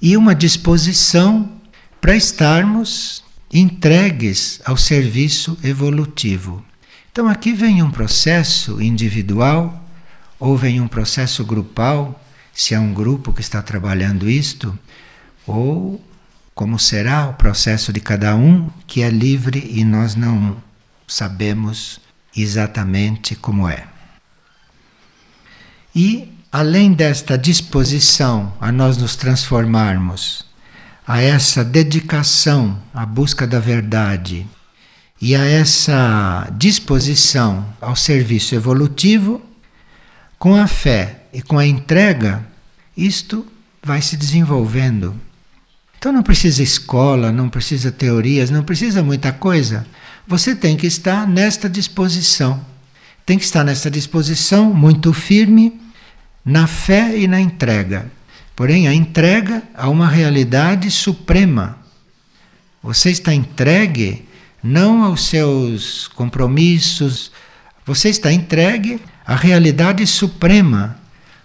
E 0.00 0.16
uma 0.16 0.34
disposição 0.34 1.59
para 2.00 2.16
estarmos 2.16 3.22
entregues 3.52 4.60
ao 4.64 4.76
serviço 4.76 5.58
evolutivo. 5.62 6.64
Então 7.12 7.28
aqui 7.28 7.52
vem 7.52 7.82
um 7.82 7.90
processo 7.90 8.80
individual 8.80 9.84
ou 10.38 10.56
vem 10.56 10.80
um 10.80 10.88
processo 10.88 11.44
grupal 11.44 12.18
se 12.52 12.74
é 12.74 12.78
um 12.78 12.92
grupo 12.92 13.32
que 13.32 13.40
está 13.40 13.62
trabalhando 13.62 14.28
isto, 14.28 14.78
ou 15.46 16.02
como 16.54 16.78
será 16.78 17.28
o 17.28 17.34
processo 17.34 17.92
de 17.92 18.00
cada 18.00 18.36
um, 18.36 18.68
que 18.86 19.02
é 19.02 19.08
livre 19.08 19.66
e 19.72 19.84
nós 19.84 20.14
não 20.14 20.56
sabemos 21.06 22.00
exatamente 22.36 23.34
como 23.34 23.68
é. 23.68 23.86
E, 25.94 26.32
além 26.52 26.92
desta 26.92 27.38
disposição 27.38 28.52
a 28.60 28.70
nós 28.70 28.96
nos 28.96 29.16
transformarmos, 29.16 30.44
a 31.10 31.20
essa 31.20 31.64
dedicação 31.64 32.80
à 32.94 33.04
busca 33.04 33.44
da 33.44 33.58
verdade 33.58 34.46
e 35.20 35.34
a 35.34 35.44
essa 35.44 36.48
disposição 36.56 37.66
ao 37.80 37.96
serviço 37.96 38.54
evolutivo, 38.54 39.42
com 40.38 40.54
a 40.54 40.68
fé 40.68 41.24
e 41.32 41.42
com 41.42 41.58
a 41.58 41.66
entrega, 41.66 42.46
isto 42.96 43.44
vai 43.82 44.00
se 44.00 44.16
desenvolvendo. 44.16 45.16
Então 45.98 46.12
não 46.12 46.22
precisa 46.22 46.62
escola, 46.62 47.32
não 47.32 47.48
precisa 47.48 47.90
teorias, 47.90 48.48
não 48.48 48.62
precisa 48.62 49.02
muita 49.02 49.32
coisa. 49.32 49.84
Você 50.28 50.54
tem 50.54 50.76
que 50.76 50.86
estar 50.86 51.26
nesta 51.26 51.68
disposição. 51.68 52.64
Tem 53.26 53.36
que 53.36 53.44
estar 53.44 53.64
nesta 53.64 53.90
disposição 53.90 54.72
muito 54.72 55.12
firme 55.12 55.80
na 56.44 56.68
fé 56.68 57.18
e 57.18 57.26
na 57.26 57.40
entrega. 57.40 58.08
Porém, 58.60 58.86
a 58.86 58.92
entrega 58.92 59.62
a 59.74 59.88
uma 59.88 60.06
realidade 60.06 60.90
suprema. 60.90 61.78
Você 62.82 63.08
está 63.10 63.32
entregue 63.32 64.28
não 64.62 65.02
aos 65.02 65.24
seus 65.28 66.08
compromissos, 66.08 67.32
você 67.86 68.10
está 68.10 68.30
entregue 68.30 69.00
à 69.24 69.34
realidade 69.34 70.06
suprema 70.06 71.00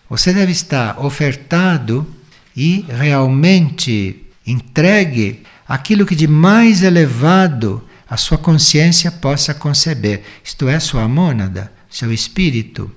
você 0.09 0.33
deve 0.33 0.51
estar 0.51 0.99
ofertado 0.99 2.05
e 2.53 2.85
realmente 2.89 4.25
entregue 4.45 5.41
aquilo 5.65 6.05
que 6.05 6.17
de 6.17 6.27
mais 6.27 6.83
elevado 6.83 7.81
a 8.09 8.17
sua 8.17 8.37
consciência 8.37 9.09
possa 9.09 9.53
conceber. 9.53 10.21
Isto 10.43 10.67
é, 10.67 10.81
sua 10.81 11.07
mônada, 11.07 11.71
seu 11.89 12.11
espírito. 12.11 12.91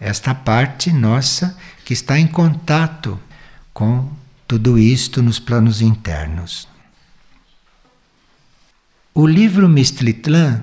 Esta 0.00 0.34
parte 0.34 0.92
nossa 0.92 1.56
que 1.84 1.92
está 1.92 2.18
em 2.18 2.26
contato 2.26 3.20
com 3.72 4.10
tudo 4.46 4.78
isto 4.78 5.22
nos 5.22 5.38
planos 5.38 5.80
internos. 5.80 6.68
O 9.14 9.26
livro 9.26 9.68
Mistritlan 9.68 10.62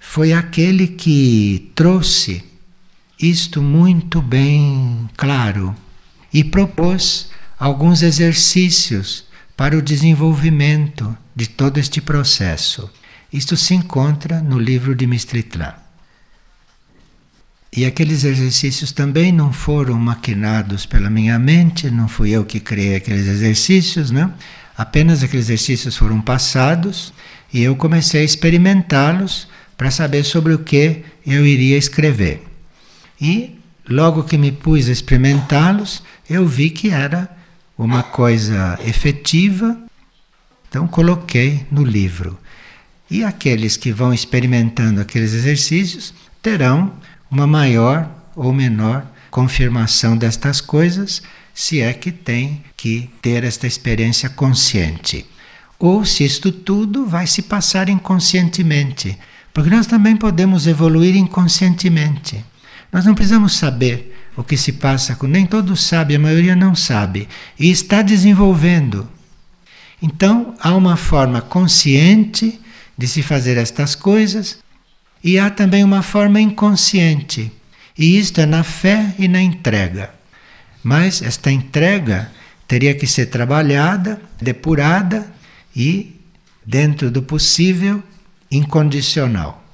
foi 0.00 0.32
aquele 0.32 0.86
que 0.86 1.70
trouxe 1.74 2.44
isto 3.18 3.62
muito 3.62 4.20
bem 4.20 5.08
claro 5.16 5.74
e 6.32 6.44
propôs 6.44 7.30
alguns 7.58 8.02
exercícios 8.02 9.24
para 9.56 9.76
o 9.76 9.82
desenvolvimento 9.82 11.16
de 11.34 11.48
todo 11.48 11.78
este 11.78 12.00
processo. 12.00 12.90
Isto 13.32 13.56
se 13.56 13.74
encontra 13.74 14.40
no 14.40 14.58
livro 14.58 14.94
de 14.94 15.06
Mistritlan. 15.06 15.85
E 17.76 17.84
aqueles 17.84 18.24
exercícios 18.24 18.90
também 18.90 19.30
não 19.30 19.52
foram 19.52 19.98
maquinados 19.98 20.86
pela 20.86 21.10
minha 21.10 21.38
mente, 21.38 21.90
não 21.90 22.08
fui 22.08 22.30
eu 22.30 22.42
que 22.42 22.58
criei 22.58 22.96
aqueles 22.96 23.26
exercícios, 23.26 24.10
não? 24.10 24.32
Apenas 24.78 25.22
aqueles 25.22 25.46
exercícios 25.46 25.94
foram 25.94 26.22
passados 26.22 27.12
e 27.52 27.62
eu 27.62 27.76
comecei 27.76 28.22
a 28.22 28.24
experimentá-los 28.24 29.46
para 29.76 29.90
saber 29.90 30.24
sobre 30.24 30.54
o 30.54 30.60
que 30.60 31.04
eu 31.26 31.46
iria 31.46 31.76
escrever. 31.76 32.42
E 33.20 33.58
logo 33.86 34.24
que 34.24 34.38
me 34.38 34.52
pus 34.52 34.88
a 34.88 34.92
experimentá-los, 34.92 36.02
eu 36.30 36.46
vi 36.46 36.70
que 36.70 36.88
era 36.88 37.28
uma 37.76 38.02
coisa 38.02 38.78
efetiva, 38.86 39.78
então 40.66 40.88
coloquei 40.88 41.66
no 41.70 41.84
livro. 41.84 42.38
E 43.10 43.22
aqueles 43.22 43.76
que 43.76 43.92
vão 43.92 44.14
experimentando 44.14 44.98
aqueles 44.98 45.34
exercícios 45.34 46.14
terão 46.42 46.92
uma 47.30 47.46
maior 47.46 48.08
ou 48.34 48.52
menor 48.52 49.06
confirmação 49.30 50.16
destas 50.16 50.60
coisas 50.60 51.22
se 51.54 51.80
é 51.80 51.92
que 51.92 52.12
tem 52.12 52.62
que 52.76 53.10
ter 53.22 53.42
esta 53.44 53.66
experiência 53.66 54.28
consciente. 54.28 55.26
Ou 55.78 56.04
se 56.04 56.24
isto 56.24 56.52
tudo 56.52 57.06
vai 57.06 57.26
se 57.26 57.42
passar 57.42 57.88
inconscientemente, 57.88 59.18
porque 59.52 59.70
nós 59.70 59.86
também 59.86 60.16
podemos 60.16 60.66
evoluir 60.66 61.16
inconscientemente. 61.16 62.44
Nós 62.92 63.04
não 63.04 63.14
precisamos 63.14 63.56
saber 63.56 64.14
o 64.36 64.44
que 64.44 64.56
se 64.56 64.72
passa 64.72 65.16
com. 65.16 65.26
Nem 65.26 65.46
todos 65.46 65.82
sabem, 65.82 66.16
a 66.16 66.20
maioria 66.20 66.54
não 66.54 66.74
sabe. 66.74 67.28
E 67.58 67.70
está 67.70 68.02
desenvolvendo. 68.02 69.08
Então, 70.00 70.54
há 70.60 70.74
uma 70.74 70.96
forma 70.96 71.40
consciente 71.40 72.60
de 72.96 73.08
se 73.08 73.22
fazer 73.22 73.56
estas 73.56 73.94
coisas 73.94 74.58
e 75.26 75.40
há 75.40 75.50
também 75.50 75.82
uma 75.82 76.02
forma 76.02 76.40
inconsciente. 76.40 77.50
E 77.98 78.16
isto 78.16 78.40
é 78.40 78.46
na 78.46 78.62
fé 78.62 79.12
e 79.18 79.26
na 79.26 79.42
entrega. 79.42 80.14
Mas 80.84 81.20
esta 81.20 81.50
entrega 81.50 82.30
teria 82.68 82.94
que 82.94 83.08
ser 83.08 83.26
trabalhada, 83.26 84.22
depurada 84.40 85.26
e, 85.74 86.20
dentro 86.64 87.10
do 87.10 87.24
possível, 87.24 88.00
incondicional. 88.48 89.64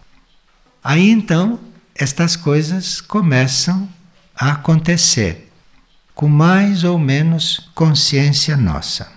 Aí 0.83 1.11
então 1.11 1.61
estas 1.95 2.35
coisas 2.35 3.03
começam 3.03 3.87
a 4.35 4.53
acontecer 4.53 5.53
com 6.15 6.29
mais 6.29 6.83
ou 6.83 6.99
menos 6.99 7.69
consciência 7.75 8.57
nossa. 8.57 9.13